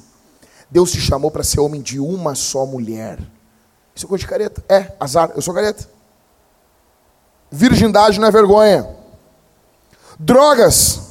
[0.70, 3.20] Deus te chamou para ser homem de uma só mulher.
[3.96, 4.64] Isso é coisa de careta.
[4.70, 5.90] É, azar, eu sou careta.
[7.50, 8.96] Virgindade não é vergonha.
[10.20, 11.09] Drogas.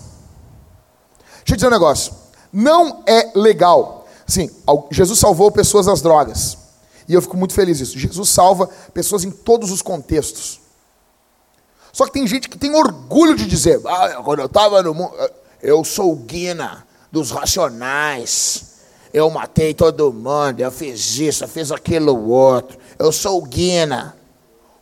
[1.48, 4.06] Deixa eu dizer um negócio não é legal.
[4.26, 4.50] Sim,
[4.90, 6.58] Jesus salvou pessoas das drogas.
[7.08, 7.98] E eu fico muito feliz disso.
[7.98, 10.60] Jesus salva pessoas em todos os contextos.
[11.92, 15.12] Só que tem gente que tem orgulho de dizer: ah, quando eu estava no mundo,
[15.62, 18.66] eu sou o Guina dos racionais.
[19.12, 22.78] Eu matei todo mundo, eu fiz isso, eu fiz aquilo outro.
[22.98, 24.14] Eu sou o Guina.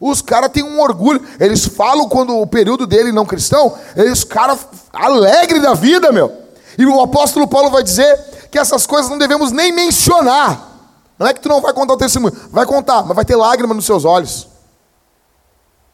[0.00, 1.24] Os caras têm um orgulho.
[1.38, 4.58] Eles falam quando o período dele não cristão, eles, cara,
[4.92, 6.45] alegre da vida, meu.
[6.78, 10.76] E o apóstolo Paulo vai dizer que essas coisas não devemos nem mencionar.
[11.18, 13.72] Não é que tu não vai contar o testemunho, vai contar, mas vai ter lágrima
[13.72, 14.48] nos seus olhos.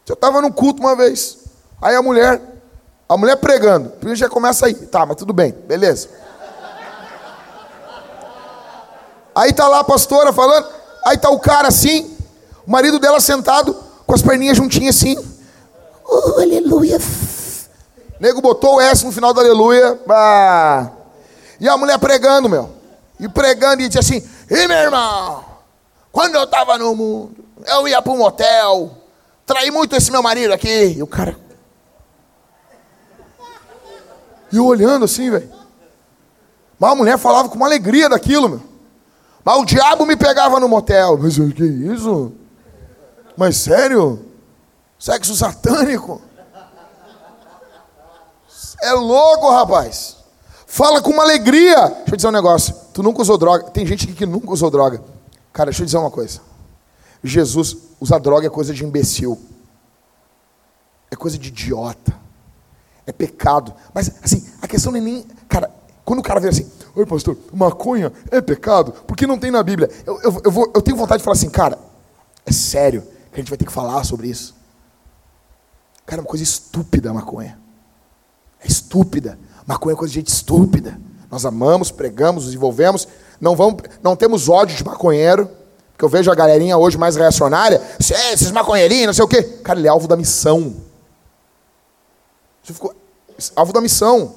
[0.07, 1.37] Eu estava num culto uma vez,
[1.81, 2.41] aí a mulher,
[3.07, 6.09] a mulher pregando, primeiro já começa aí, tá, mas tudo bem, beleza.
[9.33, 10.67] Aí tá lá a pastora falando,
[11.05, 12.17] aí tá o cara assim,
[12.67, 13.73] o marido dela sentado,
[14.05, 15.17] com as perninhas juntinhas assim.
[16.05, 16.99] Oh, aleluia.
[18.23, 19.99] Nego botou o S no final do aleluia.
[21.59, 22.69] E a mulher pregando, meu.
[23.19, 25.43] E pregando e disse assim: E meu irmão,
[26.09, 27.35] quando eu tava no mundo,
[27.67, 28.91] eu ia para um motel,
[29.45, 30.95] traí muito esse meu marido aqui.
[30.95, 31.35] E o cara.
[34.53, 35.51] E eu olhando assim, velho.
[36.79, 38.61] Mas a mulher falava com uma alegria daquilo, meu.
[39.43, 41.17] Mas o diabo me pegava no motel.
[41.17, 42.31] Mas o que é isso?
[43.35, 44.25] Mas sério?
[44.97, 46.21] Sexo satânico?
[48.83, 50.17] É louco, rapaz.
[50.67, 51.87] Fala com uma alegria.
[51.87, 52.75] Deixa eu dizer um negócio.
[52.93, 53.69] Tu nunca usou droga.
[53.69, 55.01] Tem gente aqui que nunca usou droga.
[55.53, 56.41] Cara, deixa eu dizer uma coisa.
[57.23, 59.39] Jesus usar droga é coisa de imbecil.
[61.09, 62.13] É coisa de idiota.
[63.07, 63.73] É pecado.
[63.93, 65.25] Mas, assim, a questão não é nem.
[65.47, 65.71] Cara,
[66.03, 68.91] quando o cara vem assim, oi pastor, maconha é pecado?
[69.07, 69.89] Porque não tem na Bíblia.
[70.05, 71.79] Eu, eu, eu, vou, eu tenho vontade de falar assim, cara,
[72.45, 74.53] é sério que a gente vai ter que falar sobre isso.
[76.05, 77.62] Cara, é uma coisa estúpida a maconha.
[78.63, 79.37] É estúpida.
[79.65, 80.99] Maconha é coisa de gente estúpida.
[81.29, 83.07] Nós amamos, pregamos, nos envolvemos.
[83.39, 85.49] Não, vamos, não temos ódio de maconheiro.
[85.91, 87.81] Porque eu vejo a galerinha hoje mais reacionária.
[87.99, 89.43] Esses maconheirinhos, não sei o quê.
[89.63, 90.75] Cara, ele é alvo da missão.
[92.63, 92.95] Você ficou
[93.55, 94.35] alvo da missão.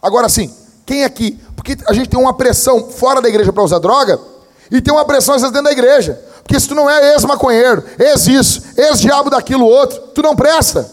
[0.00, 0.52] Agora sim,
[0.84, 1.40] quem aqui?
[1.56, 4.20] Porque a gente tem uma pressão fora da igreja para usar droga
[4.70, 6.20] e tem uma pressão às vezes dentro da igreja.
[6.42, 10.90] Porque se tu não é ex-maconheiro, ex-isso, ex-diabo daquilo outro, tu não presta.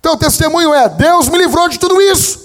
[0.00, 2.40] Então o testemunho é: Deus me livrou de tudo isso.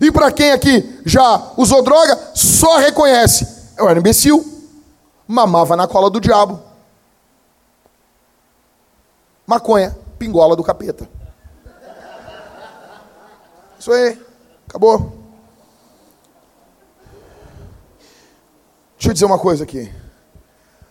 [0.00, 3.46] E para quem aqui já usou droga, só reconhece:
[3.76, 4.44] eu era imbecil,
[5.26, 6.60] mamava na cola do diabo.
[9.46, 11.08] Maconha, pingola do capeta.
[13.78, 14.20] Isso aí,
[14.68, 15.16] acabou.
[18.96, 19.90] Deixa eu dizer uma coisa aqui.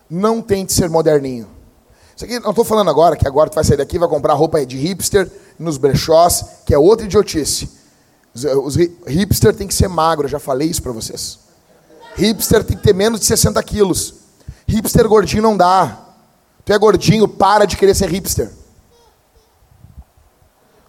[0.08, 1.57] Não tente ser moderninho.
[2.18, 4.34] Isso aqui, não estou falando agora, que agora tu vai sair daqui e vai comprar
[4.34, 7.70] roupa de hipster nos brechós, que é outra idiotice.
[8.34, 8.74] Os, os
[9.06, 11.38] hipster tem que ser magro, eu já falei isso para vocês.
[12.16, 14.14] Hipster tem que ter menos de 60 quilos.
[14.66, 15.96] Hipster gordinho não dá.
[16.64, 18.50] Tu é gordinho, para de querer ser hipster.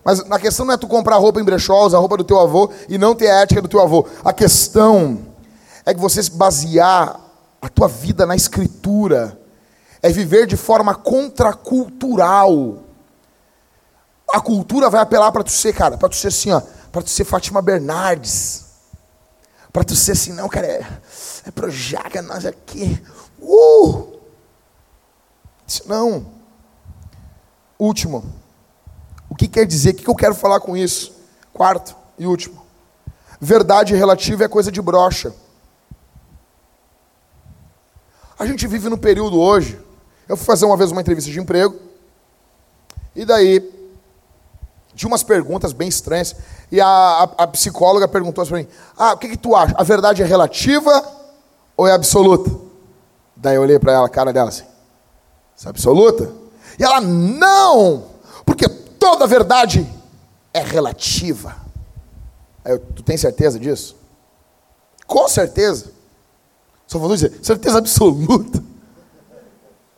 [0.04, 2.40] Mas a questão não é tu comprar roupa em brechó, usar a roupa do teu
[2.40, 4.04] avô e não ter a ética do teu avô.
[4.26, 5.20] A questão
[5.86, 7.20] é que você se basear
[7.62, 9.39] a tua vida na escritura.
[10.02, 12.84] É viver de forma contracultural.
[14.32, 17.10] A cultura vai apelar para tu ser, cara, para tu ser assim, ó, para tu
[17.10, 18.66] ser Fátima Bernardes.
[19.74, 20.88] Para tu ser assim, não, cara, é,
[21.46, 23.02] é Projaca, nós aqui.
[23.40, 24.20] Uh!
[25.86, 26.26] Não.
[27.78, 28.26] Último.
[29.30, 29.92] O que quer dizer?
[29.92, 31.14] O que eu quero falar com isso?
[31.54, 32.66] Quarto e último.
[33.40, 35.34] Verdade relativa é coisa de brocha.
[38.38, 39.80] A gente vive no período hoje.
[40.30, 41.76] Eu fui fazer uma vez uma entrevista de emprego.
[43.16, 43.68] E daí,
[44.94, 46.36] de umas perguntas bem estranhas.
[46.72, 49.74] E a, a, a psicóloga perguntou assim para mim: Ah, o que, que tu acha?
[49.76, 51.04] A verdade é relativa
[51.76, 52.52] ou é absoluta?
[53.36, 54.66] Daí eu olhei para ela, a cara dela assim:
[55.58, 56.32] Isso é absoluta?
[56.78, 58.06] E ela: Não!
[58.46, 59.92] Porque toda verdade
[60.54, 61.56] é relativa.
[62.64, 63.96] Aí eu, tu tem certeza disso?
[65.08, 65.92] Com certeza.
[66.86, 68.59] Só falou dizer, certeza absoluta.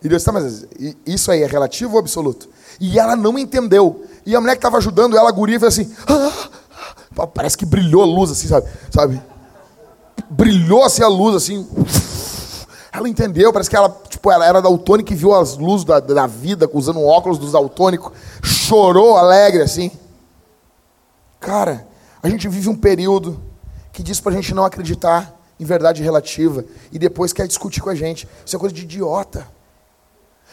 [0.03, 0.65] E Deus está, mas
[1.05, 2.49] isso aí é relativo ou absoluto?
[2.79, 4.03] E ela não entendeu.
[4.25, 5.95] E a mulher que estava ajudando ela, a guria, fez assim.
[6.07, 6.49] Ah,
[7.17, 8.67] ah, parece que brilhou a luz, assim, sabe?
[8.89, 9.21] sabe?
[10.29, 11.67] Brilhou assim a luz, assim.
[12.93, 16.27] Ela entendeu, parece que ela, tipo, ela era daltônica e viu as luzes da, da
[16.27, 18.11] vida, usando óculos dos daltônicos,
[18.43, 19.91] chorou alegre assim.
[21.39, 21.87] Cara,
[22.21, 23.41] a gente vive um período
[23.93, 27.95] que diz pra gente não acreditar em verdade relativa e depois quer discutir com a
[27.95, 28.27] gente.
[28.45, 29.47] Isso é coisa de idiota.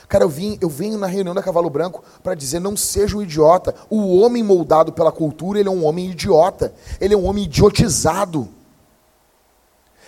[0.09, 3.23] Cara, eu, vim, eu venho na reunião da Cavalo Branco para dizer: não seja um
[3.23, 3.75] idiota.
[3.91, 6.73] O homem moldado pela cultura, ele é um homem idiota.
[6.99, 8.49] Ele é um homem idiotizado.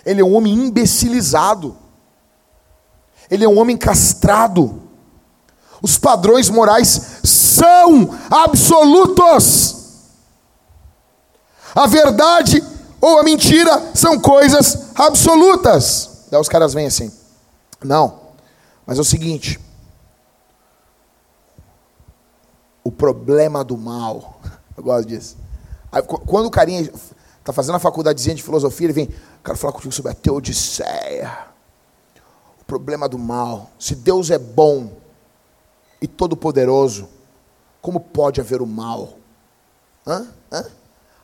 [0.03, 1.77] Ele é um homem imbecilizado.
[3.29, 4.81] Ele é um homem castrado.
[5.83, 9.77] Os padrões morais são absolutos.
[11.75, 12.63] A verdade
[12.99, 16.25] ou a mentira são coisas absolutas.
[16.31, 17.11] Daí os caras vêm assim.
[17.83, 18.19] Não.
[18.85, 19.59] Mas é o seguinte.
[22.83, 24.39] O problema do mal.
[24.75, 25.37] Eu gosto disso.
[25.91, 26.81] Aí, quando o carinha
[27.39, 29.09] está fazendo a faculdadezinha de filosofia, ele vem,
[29.43, 31.51] quero falar contigo sobre a teodiceia
[32.71, 33.69] problema do mal.
[33.77, 34.93] Se Deus é bom
[36.01, 37.09] e todo-poderoso,
[37.81, 39.09] como pode haver o mal?
[40.07, 40.25] Hã?
[40.49, 40.65] Hã?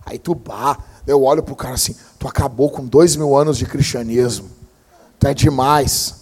[0.05, 0.77] Aí tu, pá,
[1.07, 4.49] eu olho pro cara assim, tu acabou com dois mil anos de cristianismo.
[5.17, 6.15] Tu é demais.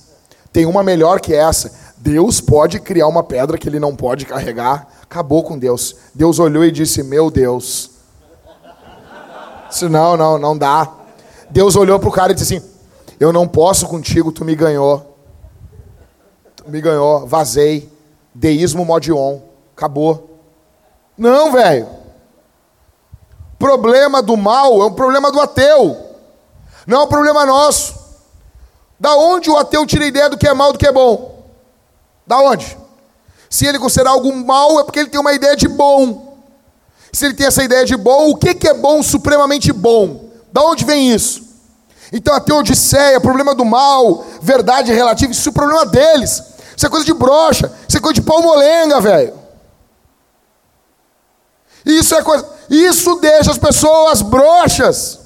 [0.54, 1.74] Tem uma melhor que essa.
[1.98, 4.88] Deus pode criar uma pedra que ele não pode carregar.
[5.10, 5.96] Acabou com Deus.
[6.14, 7.92] Deus olhou e disse: Meu Deus.
[9.70, 10.92] Disse, não, não, não dá.
[11.50, 12.68] Deus olhou pro cara e disse assim:
[13.20, 15.18] Eu não posso contigo, tu me ganhou.
[16.56, 17.92] Tu me ganhou, vazei.
[18.34, 19.40] Deísmo modion.
[19.76, 20.40] Acabou.
[21.18, 21.88] Não, velho.
[23.58, 25.98] Problema do mal é um problema do ateu.
[26.86, 27.96] Não é um problema nosso.
[29.00, 31.44] Da onde o ateu tira ideia do que é mal do que é bom?
[32.26, 32.78] Da onde?
[33.56, 36.36] Se ele considerar algo mal, é porque ele tem uma ideia de bom.
[37.14, 40.26] Se ele tem essa ideia de bom, o que, é bom, supremamente bom?
[40.52, 41.42] Da onde vem isso?
[42.12, 46.44] Então a teodiceia, problema do mal, verdade relativa, isso é o problema deles.
[46.76, 49.34] Isso é coisa de brocha, isso é coisa de palmolenga, velho.
[51.86, 52.46] Isso é coisa.
[52.70, 55.18] Isso deixa as pessoas brochas.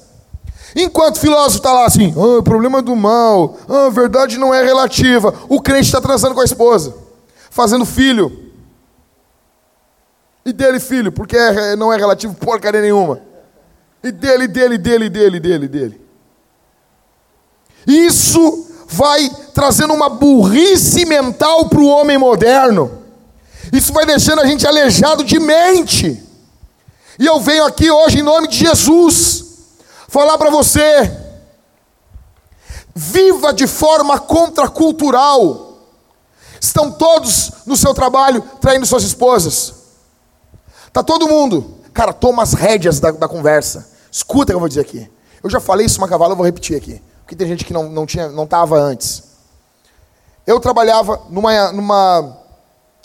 [0.76, 5.34] Enquanto o filósofo está lá assim, ah, problema do mal, ah, verdade não é relativa.
[5.48, 6.94] O crente está transando com a esposa,
[7.50, 8.50] fazendo filho.
[10.44, 13.20] E dele, filho, porque é, não é relativo porcaria nenhuma.
[14.02, 16.00] E dele, dele, dele, dele, dele, dele.
[17.86, 23.00] Isso vai trazendo uma burrice mental para o homem moderno.
[23.72, 26.22] Isso vai deixando a gente aleijado de mente.
[27.18, 29.44] E eu venho aqui hoje, em nome de Jesus,
[30.08, 31.10] falar para você:
[32.94, 35.69] viva de forma contracultural.
[36.60, 39.74] Estão todos no seu trabalho traindo suas esposas.
[40.86, 41.78] Está todo mundo.
[41.94, 43.88] Cara, toma as rédeas da, da conversa.
[44.12, 45.10] Escuta o que eu vou dizer aqui.
[45.42, 47.02] Eu já falei isso uma cavalo, eu vou repetir aqui.
[47.22, 49.22] Porque tem gente que não, não tinha, não estava antes.
[50.46, 52.38] Eu trabalhava numa, numa,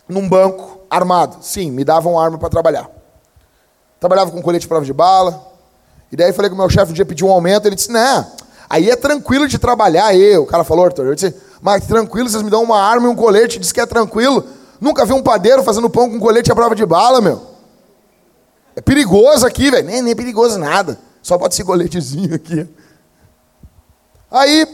[0.10, 1.38] num banco armado.
[1.42, 2.90] Sim, me davam arma para trabalhar.
[4.00, 5.54] Trabalhava com colete de prova de bala.
[6.12, 7.68] E daí falei com o meu chefe um dia pediu um aumento.
[7.68, 8.26] Ele disse: Não,
[8.70, 10.08] aí é tranquilo de trabalhar.
[10.08, 11.06] Aí o cara falou, Arthur.
[11.06, 11.36] Eu disse:
[11.66, 13.58] Mas tranquilo, vocês me dão uma arma e um colete.
[13.58, 14.46] Diz que é tranquilo.
[14.80, 17.42] Nunca vi um padeiro fazendo pão com colete à prova de bala, meu.
[18.76, 19.84] É perigoso aqui, velho.
[19.84, 21.00] Nem, nem perigoso nada.
[21.24, 22.70] Só pode ser coletezinho aqui.
[24.30, 24.68] Aí,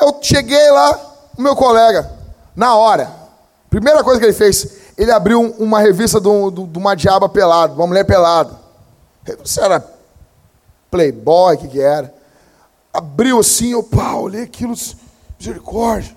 [0.00, 0.98] eu cheguei lá,
[1.36, 2.10] o meu colega,
[2.56, 3.12] na hora.
[3.68, 8.04] Primeira coisa que ele fez, ele abriu uma revista de, uma diaba pelada, uma mulher
[8.04, 8.58] pelada.
[9.44, 9.86] Você era
[10.90, 12.10] playboy, o que, que era?
[12.90, 14.74] Abriu assim, eu pá, olhei aquilo,
[15.42, 16.16] misericórdia.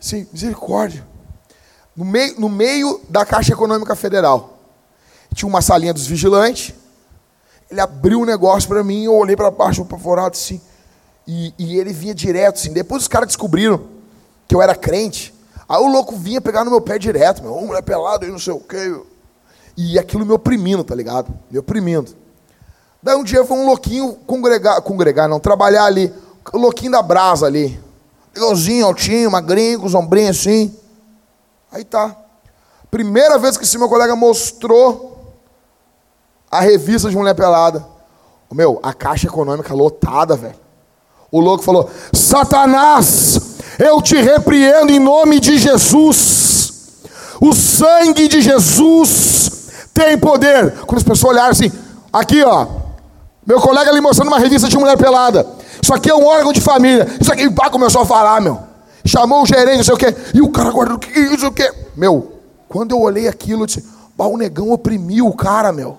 [0.00, 1.06] Sim, misericórdia.
[1.96, 4.58] No meio, no meio da Caixa Econômica Federal.
[5.32, 6.74] Tinha uma salinha dos vigilantes.
[7.70, 10.60] Ele abriu um negócio para mim, eu olhei para baixo, fora, assim.
[11.26, 12.72] E, e ele vinha direto, assim.
[12.72, 13.86] Depois os caras descobriram
[14.48, 15.32] que eu era crente.
[15.68, 18.52] Aí o louco vinha pegar no meu pé direto, meu, mulher pelado aí, não sei
[18.52, 19.00] o quê.
[19.76, 21.32] E aquilo me oprimindo, tá ligado?
[21.50, 22.14] Me oprimindo.
[23.02, 26.12] Daí um dia foi um louquinho congregar, congregar, não, trabalhar ali.
[26.52, 27.80] O louquinho da brasa ali.
[28.34, 30.74] Legalzinho, altinho, magrinho, com os ombrinhos assim.
[31.70, 32.16] Aí tá.
[32.90, 35.34] Primeira vez que esse meu colega mostrou
[36.50, 37.86] a revista de mulher pelada.
[38.52, 40.60] Meu, a caixa econômica lotada, velho.
[41.30, 43.40] O louco falou: Satanás,
[43.78, 47.00] eu te repreendo em nome de Jesus.
[47.40, 50.72] O sangue de Jesus tem poder.
[50.84, 51.72] Quando as pessoas olharam assim,
[52.12, 52.66] aqui ó,
[53.46, 55.46] meu colega ali mostrando uma revista de mulher pelada.
[55.82, 57.06] Isso aqui é um órgão de família.
[57.20, 58.60] Isso aqui, pá, começou a falar, meu.
[59.04, 60.14] Chamou o gerente, não sei o quê.
[60.32, 61.72] E o cara guardou, que isso, o quê?
[61.96, 63.84] Meu, quando eu olhei aquilo, eu disse,
[64.16, 65.98] o negão oprimiu o cara, meu.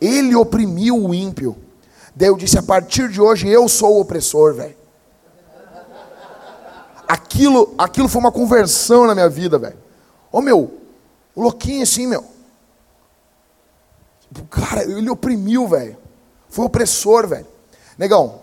[0.00, 1.56] Ele oprimiu o ímpio.
[2.14, 4.78] Daí eu disse, a partir de hoje eu sou o opressor, velho
[7.08, 9.78] aquilo, aquilo foi uma conversão na minha vida, velho.
[10.30, 10.78] Ô meu,
[11.34, 12.22] o louquinho assim, meu.
[14.50, 15.96] Cara, ele oprimiu, velho.
[16.50, 17.46] Foi opressor, velho.
[17.98, 18.40] Negão,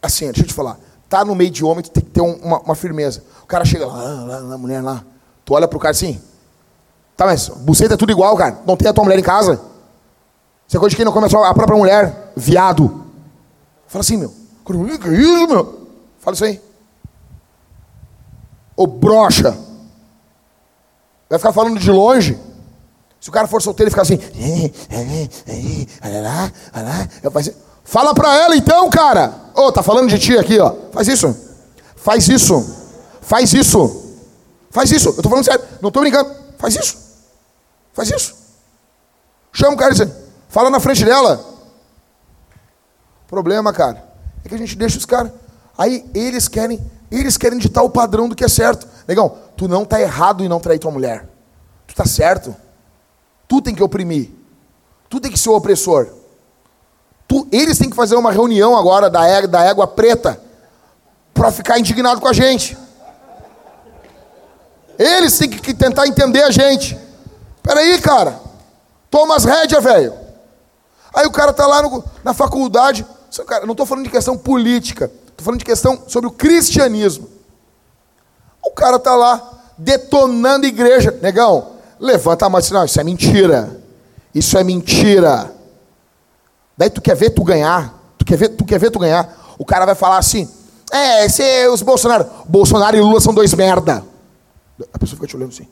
[0.00, 0.78] assim, deixa eu te falar.
[1.08, 3.22] Tá no meio de homem, tu tem que ter uma, uma firmeza.
[3.42, 5.04] O cara chega lá, lá, lá, mulher lá.
[5.44, 6.20] Tu olha pro cara assim.
[7.16, 8.58] Tá, mas buceta é tudo igual, cara.
[8.66, 9.60] Não tem a tua mulher em casa?
[10.66, 12.32] Você é coisa de quem não come a própria mulher?
[12.34, 13.04] Viado.
[13.86, 14.32] Fala assim, meu.
[14.64, 14.72] Que
[15.12, 15.88] isso, meu?
[16.18, 16.60] Fala isso aí.
[18.74, 19.56] Ou brocha.
[21.28, 22.38] Vai ficar falando de longe.
[23.20, 24.18] Se o cara for solteiro e ficar assim.
[27.84, 29.32] Fala pra ela então, cara.
[29.54, 30.74] Ô, oh, tá falando de ti aqui, ó.
[30.90, 31.36] Faz isso.
[31.94, 32.76] Faz isso.
[33.20, 34.14] Faz isso.
[34.70, 35.10] Faz isso.
[35.10, 35.64] Eu tô falando sério.
[35.80, 36.34] Não tô brincando.
[36.58, 36.96] Faz isso.
[37.92, 38.34] Faz isso.
[39.52, 40.08] Chama o cara e diz,
[40.48, 41.52] fala na frente dela.
[43.28, 44.04] Problema, cara,
[44.44, 45.32] é que a gente deixa os caras.
[45.78, 46.80] Aí eles querem
[47.10, 48.88] eles querem ditar o padrão do que é certo.
[49.06, 51.28] Negão, tu não está errado em não trair tua mulher.
[51.86, 52.54] Tu está certo.
[53.46, 54.30] Tu tem que oprimir.
[55.08, 56.08] Tu tem que ser o opressor.
[57.50, 60.40] Eles têm que fazer uma reunião agora da, égua, da égua preta
[61.32, 62.76] para ficar indignado com a gente.
[64.98, 66.96] Eles têm que tentar entender a gente.
[67.62, 68.40] Peraí, cara.
[69.10, 70.12] Toma as rédeas, velho.
[71.12, 73.06] Aí o cara tá lá no, na faculdade.
[73.46, 75.10] Cara, não estou falando de questão política.
[75.28, 77.28] Estou falando de questão sobre o cristianismo.
[78.62, 81.16] O cara tá lá detonando igreja.
[81.22, 83.80] Negão, levanta a mão e diz, não, isso é mentira.
[84.34, 85.53] Isso é mentira.
[86.76, 87.94] Daí tu quer ver tu ganhar.
[88.18, 89.28] Tu quer ver, tu quer ver tu ganhar.
[89.58, 90.48] O cara vai falar assim:
[90.90, 92.26] É, esse, é os Bolsonaro.
[92.46, 94.04] Bolsonaro e Lula são dois merda.
[94.92, 95.68] A pessoa fica te olhando assim.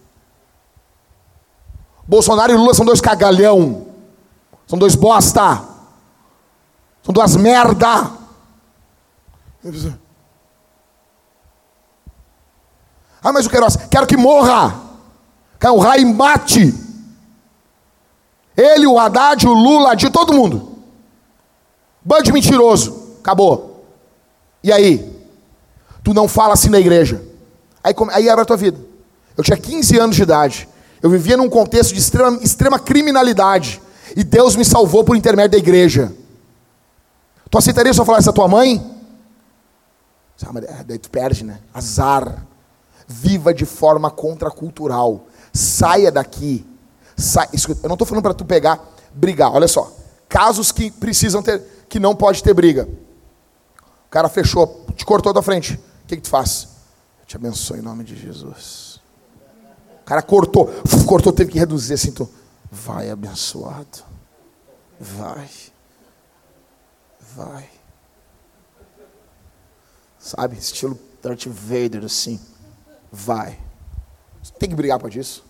[2.06, 3.86] Bolsonaro e Lula são dois cagalhão.
[4.66, 5.62] São dois bosta.
[7.02, 8.10] São duas merda.
[13.22, 14.80] Ah, mas o Queiroz, quero que morra.
[15.58, 16.74] Quero o raio mate.
[18.56, 20.71] Ele, o Haddad, o Lula, de todo mundo.
[22.04, 23.16] Bando de mentiroso.
[23.20, 23.84] Acabou.
[24.62, 25.12] E aí?
[26.02, 27.22] Tu não fala assim na igreja.
[27.82, 28.78] Aí, aí abre a tua vida.
[29.36, 30.68] Eu tinha 15 anos de idade.
[31.00, 33.80] Eu vivia num contexto de extrema, extrema criminalidade.
[34.16, 36.12] E Deus me salvou por intermédio da igreja.
[37.50, 38.84] Tu aceitaria se eu falasse a tua mãe?
[40.44, 41.60] Ah, daí tu perde, né?
[41.72, 42.46] Azar.
[43.06, 45.26] Viva de forma contracultural.
[45.52, 46.66] Saia daqui.
[47.16, 47.48] Sa...
[47.82, 48.80] Eu não estou falando para tu pegar,
[49.12, 49.52] brigar.
[49.52, 49.92] Olha só.
[50.28, 51.62] Casos que precisam ter,
[51.92, 52.88] que não pode ter briga.
[54.06, 55.74] O cara fechou, te cortou da frente.
[55.74, 56.68] O que, que tu faz?
[57.20, 58.98] Eu te abençoe em nome de Jesus.
[60.00, 60.70] O cara cortou,
[61.06, 62.10] cortou, teve que reduzir assim.
[62.10, 62.26] Tu,
[62.70, 63.98] vai abençoado.
[64.98, 65.50] Vai.
[67.36, 67.68] Vai.
[70.18, 70.56] Sabe?
[70.56, 72.40] Estilo Darth Vader assim.
[73.12, 73.58] Vai.
[74.58, 75.44] Tem que brigar por isso.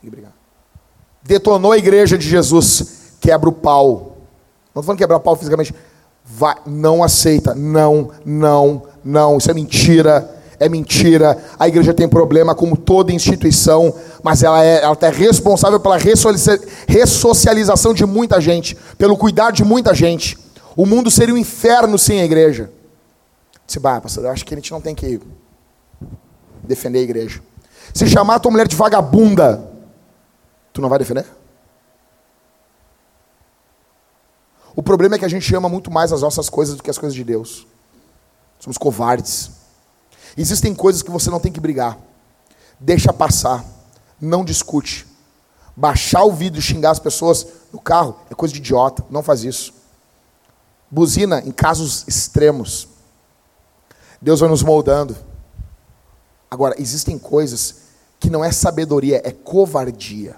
[0.00, 0.32] Tem que brigar.
[1.22, 3.14] Detonou a igreja de Jesus.
[3.20, 4.09] Quebra o pau.
[4.74, 5.74] Não estou falando quebrar o pau fisicamente.
[6.24, 7.54] Vai, não aceita.
[7.54, 9.38] Não, não, não.
[9.38, 10.36] Isso é mentira.
[10.58, 11.38] É mentira.
[11.58, 15.96] A igreja tem problema, como toda instituição, mas ela é, ela é responsável pela
[16.86, 20.38] ressocialização de muita gente, pelo cuidado de muita gente.
[20.76, 22.70] O mundo seria um inferno sem a igreja.
[23.66, 25.20] Disse, bah, pastor, eu acho que a gente não tem que
[26.62, 27.40] defender a igreja.
[27.94, 29.64] Se chamar a tua mulher de vagabunda,
[30.72, 31.24] tu não vai defender?
[34.80, 36.96] O problema é que a gente ama muito mais as nossas coisas do que as
[36.96, 37.66] coisas de Deus.
[38.58, 39.50] Somos covardes.
[40.34, 41.98] Existem coisas que você não tem que brigar.
[42.80, 43.62] Deixa passar.
[44.18, 45.06] Não discute.
[45.76, 49.04] Baixar o vidro e xingar as pessoas no carro é coisa de idiota.
[49.10, 49.74] Não faz isso.
[50.90, 52.88] Buzina em casos extremos.
[54.18, 55.14] Deus vai nos moldando.
[56.50, 57.82] Agora, existem coisas
[58.18, 60.36] que não é sabedoria, é covardia.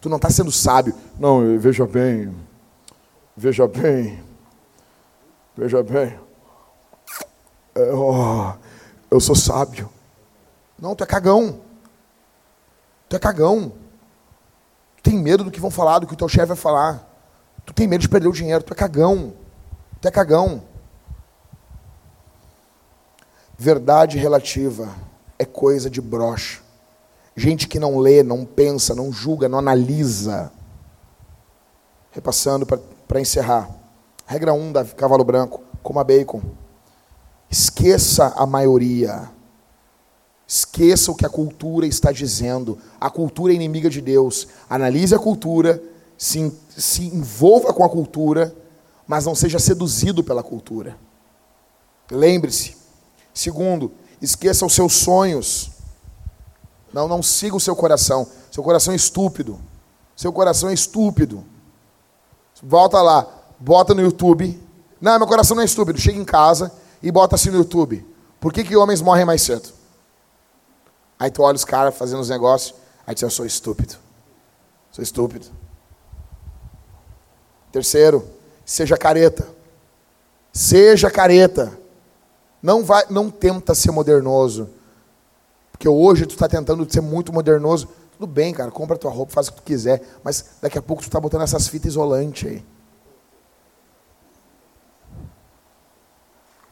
[0.00, 0.94] Tu não está sendo sábio.
[1.20, 2.34] Não, veja bem.
[3.36, 4.22] Veja bem.
[5.56, 6.18] Veja bem.
[7.74, 8.54] É, oh,
[9.10, 9.90] eu sou sábio.
[10.78, 11.60] Não, tu é cagão.
[13.08, 13.72] Tu é cagão.
[14.96, 17.08] Tu tem medo do que vão falar, do que o teu chefe vai falar.
[17.66, 18.62] Tu tem medo de perder o dinheiro.
[18.62, 19.34] Tu é cagão.
[20.00, 20.62] Tu é cagão.
[23.58, 24.94] Verdade relativa
[25.38, 26.60] é coisa de brocha.
[27.36, 30.52] Gente que não lê, não pensa, não julga, não analisa.
[32.12, 32.78] Repassando para
[33.20, 33.68] encerrar.
[34.26, 36.40] Regra 1 um da Cavalo Branco, coma bacon.
[37.50, 39.30] Esqueça a maioria.
[40.46, 42.78] Esqueça o que a cultura está dizendo.
[43.00, 44.48] A cultura é inimiga de Deus.
[44.68, 45.82] Analise a cultura,
[46.16, 48.54] se, se envolva com a cultura,
[49.06, 50.96] mas não seja seduzido pela cultura.
[52.10, 52.76] Lembre-se.
[53.32, 55.70] Segundo, esqueça os seus sonhos.
[56.92, 58.26] Não, não siga o seu coração.
[58.50, 59.58] Seu coração é estúpido.
[60.14, 61.44] Seu coração é estúpido.
[62.62, 63.26] Volta lá,
[63.58, 64.60] bota no YouTube.
[65.00, 66.00] Não, meu coração não é estúpido.
[66.00, 68.06] Chega em casa e bota assim no YouTube.
[68.40, 69.68] Por que, que homens morrem mais cedo?
[71.18, 72.74] Aí tu olha os caras fazendo os negócios.
[73.06, 73.96] Aí tu diz, eu sou estúpido.
[74.90, 75.46] Sou estúpido.
[77.72, 78.24] Terceiro,
[78.64, 79.48] seja careta.
[80.52, 81.78] Seja careta.
[82.62, 84.70] Não, vai, não tenta ser modernoso.
[85.72, 87.88] Porque hoje tu está tentando ser muito modernoso.
[88.24, 90.02] Tudo bem, cara, compra tua roupa, faz o que tu quiser.
[90.24, 92.64] Mas daqui a pouco tu está botando essas fitas isolantes aí.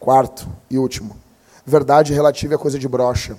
[0.00, 1.14] Quarto e último.
[1.66, 3.36] Verdade relativa é coisa de brocha.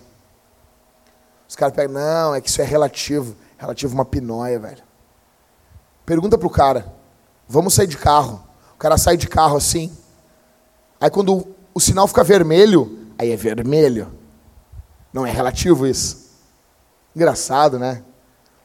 [1.49, 3.35] Os caras pegam, não, é que isso é relativo.
[3.57, 4.83] Relativo uma pinóia, velho.
[6.05, 6.93] Pergunta pro cara,
[7.47, 8.43] vamos sair de carro.
[8.75, 9.91] O cara sai de carro assim.
[11.01, 14.07] Aí quando o sinal fica vermelho, aí é vermelho.
[15.11, 16.22] Não é relativo isso.
[17.15, 18.01] Engraçado, né?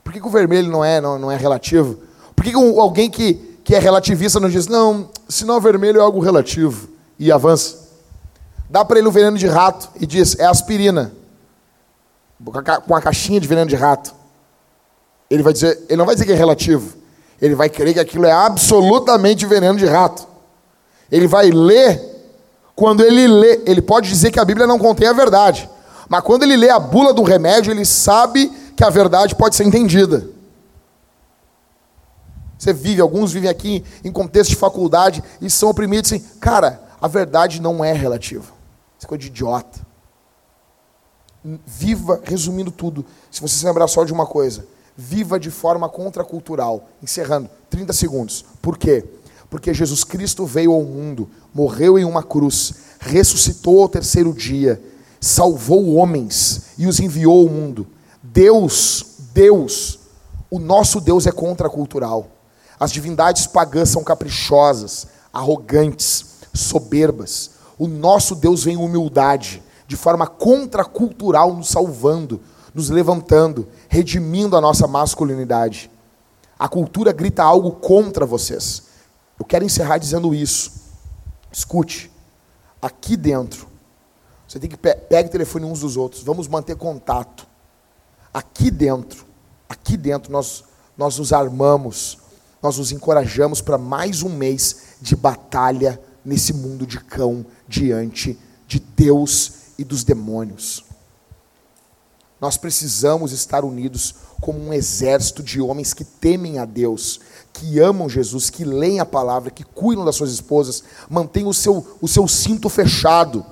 [0.03, 1.99] Por que, que o vermelho não é, não, não é relativo?
[2.34, 6.88] Por que alguém que, que é relativista não diz, não, sinal vermelho é algo relativo
[7.18, 7.88] e avança?
[8.70, 11.12] Dá para ele um veneno de rato e diz, é aspirina.
[12.86, 14.14] Com a caixinha de veneno de rato.
[15.28, 16.96] Ele vai dizer, ele não vai dizer que é relativo.
[17.40, 20.26] Ele vai crer que aquilo é absolutamente veneno de rato.
[21.11, 22.01] Ele vai ler,
[22.74, 25.68] quando ele lê, ele pode dizer que a Bíblia não contém a verdade.
[26.09, 29.64] Mas quando ele lê a bula do remédio, ele sabe que a verdade pode ser
[29.64, 30.28] entendida.
[32.59, 37.06] Você vive, alguns vivem aqui em contexto de faculdade e são oprimidos assim, cara, a
[37.06, 38.44] verdade não é relativa.
[38.98, 39.86] Isso é coisa de idiota.
[41.64, 46.88] Viva, resumindo tudo, se você se lembrar só de uma coisa, viva de forma contracultural.
[47.00, 48.44] Encerrando, 30 segundos.
[48.61, 49.04] Por quê?
[49.48, 54.82] Porque Jesus Cristo veio ao mundo, morreu em uma cruz, ressuscitou ao terceiro dia,
[55.20, 57.86] salvou homens e os enviou ao mundo.
[58.22, 59.98] Deus, Deus,
[60.50, 62.28] o nosso Deus é contracultural.
[62.78, 67.50] As divindades pagãs são caprichosas, arrogantes, soberbas.
[67.78, 72.40] O nosso Deus vem em humildade, de forma contracultural, nos salvando,
[72.74, 75.90] nos levantando, redimindo a nossa masculinidade.
[76.58, 78.84] A cultura grita algo contra vocês.
[79.38, 80.72] Eu quero encerrar dizendo isso.
[81.52, 82.10] Escute,
[82.82, 83.66] aqui dentro,
[84.49, 87.46] você tem que pe pegar o telefone uns dos outros, vamos manter contato.
[88.32, 89.26] Aqui dentro,
[89.68, 90.64] aqui dentro nós
[90.96, 92.18] nós nos armamos,
[92.61, 98.36] nós nos encorajamos para mais um mês de batalha nesse mundo de cão diante
[98.66, 100.84] de Deus e dos demônios.
[102.40, 107.20] Nós precisamos estar unidos como um exército de homens que temem a Deus,
[107.53, 111.99] que amam Jesus, que leem a palavra, que cuidam das suas esposas, mantêm o seu,
[112.01, 113.44] o seu cinto fechado,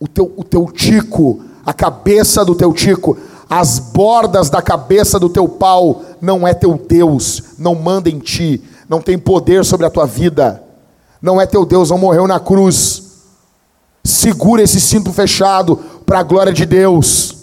[0.00, 3.16] o teu, o teu tico, a cabeça do teu tico,
[3.48, 8.62] as bordas da cabeça do teu pau não é teu Deus, não manda em ti,
[8.88, 10.62] não tem poder sobre a tua vida,
[11.20, 13.04] não é teu Deus, não morreu na cruz.
[14.04, 15.76] Segura esse cinto fechado
[16.06, 17.36] para a glória de Deus.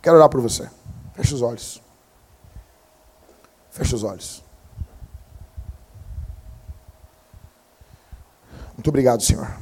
[0.00, 0.68] Quero orar por você.
[1.14, 1.82] Feche os olhos.
[3.70, 4.42] Feche os olhos.
[8.74, 9.61] Muito obrigado, Senhor.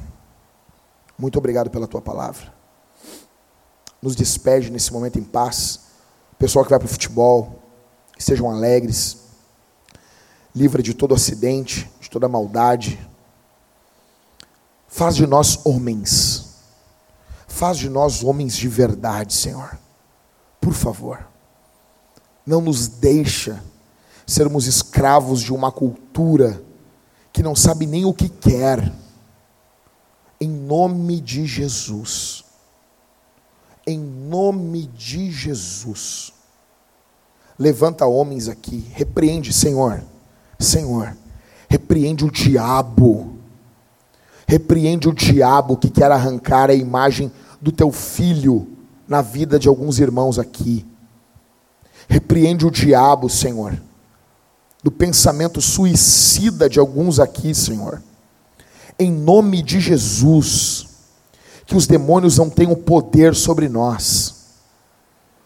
[1.21, 2.51] Muito obrigado pela tua palavra.
[4.01, 5.81] Nos despede nesse momento em paz.
[6.39, 7.61] pessoal que vai para o futebol,
[8.17, 9.17] sejam alegres.
[10.55, 12.99] Livra de todo acidente, de toda maldade.
[14.87, 16.55] Faz de nós homens.
[17.47, 19.77] Faz de nós homens de verdade, Senhor.
[20.59, 21.27] Por favor.
[22.43, 23.63] Não nos deixa
[24.25, 26.63] sermos escravos de uma cultura
[27.31, 28.91] que não sabe nem o que quer.
[30.41, 32.43] Em nome de Jesus.
[33.85, 36.33] Em nome de Jesus.
[37.59, 40.03] Levanta homens aqui, repreende, Senhor.
[40.59, 41.15] Senhor,
[41.69, 43.35] repreende o diabo.
[44.47, 47.31] Repreende o diabo que quer arrancar a imagem
[47.61, 48.67] do teu filho
[49.07, 50.83] na vida de alguns irmãos aqui.
[52.09, 53.79] Repreende o diabo, Senhor,
[54.83, 58.01] do pensamento suicida de alguns aqui, Senhor.
[59.01, 60.85] Em nome de Jesus,
[61.65, 64.35] que os demônios não tenham poder sobre nós.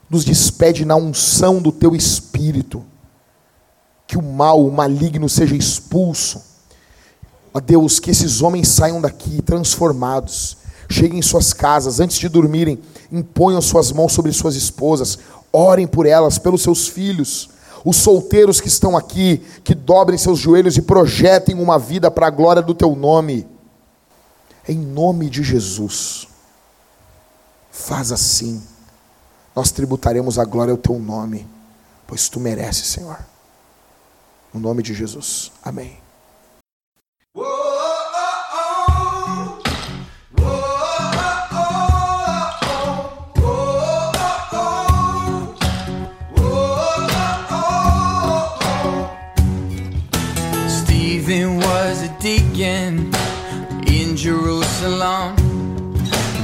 [0.09, 2.83] Nos despede na unção do teu espírito.
[4.05, 6.43] Que o mal, o maligno seja expulso.
[7.53, 10.57] Ó Deus, que esses homens saiam daqui transformados.
[10.89, 12.77] Cheguem em suas casas, antes de dormirem,
[13.09, 15.17] imponham suas mãos sobre suas esposas,
[15.53, 17.54] orem por elas, pelos seus filhos
[17.85, 22.31] os solteiros que estão aqui, que dobrem seus joelhos e projetem uma vida para a
[22.31, 23.47] glória do teu nome.
[24.67, 26.27] Em nome de Jesus.
[27.71, 28.61] Faz assim.
[29.55, 31.47] Nós tributaremos a glória ao teu nome,
[32.07, 33.19] pois tu mereces, Senhor.
[34.51, 35.51] No nome de Jesus.
[35.61, 36.04] Amém.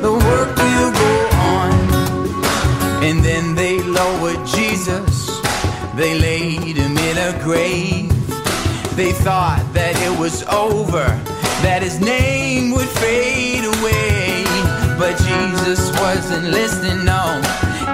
[0.00, 1.12] the work will go
[1.54, 1.72] on.
[3.02, 5.40] And then they lowered Jesus,
[5.94, 8.10] they laid him in a grave.
[8.96, 11.06] They thought that it was over,
[11.62, 14.44] that his name would fade away.
[14.98, 17.40] But Jesus wasn't listening, no.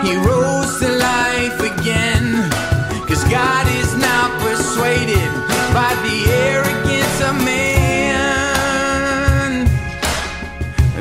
[0.02, 2.50] He rose to life again.
[3.06, 5.28] Cause God is not persuaded
[5.76, 6.73] by the arrogance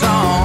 [0.00, 0.37] song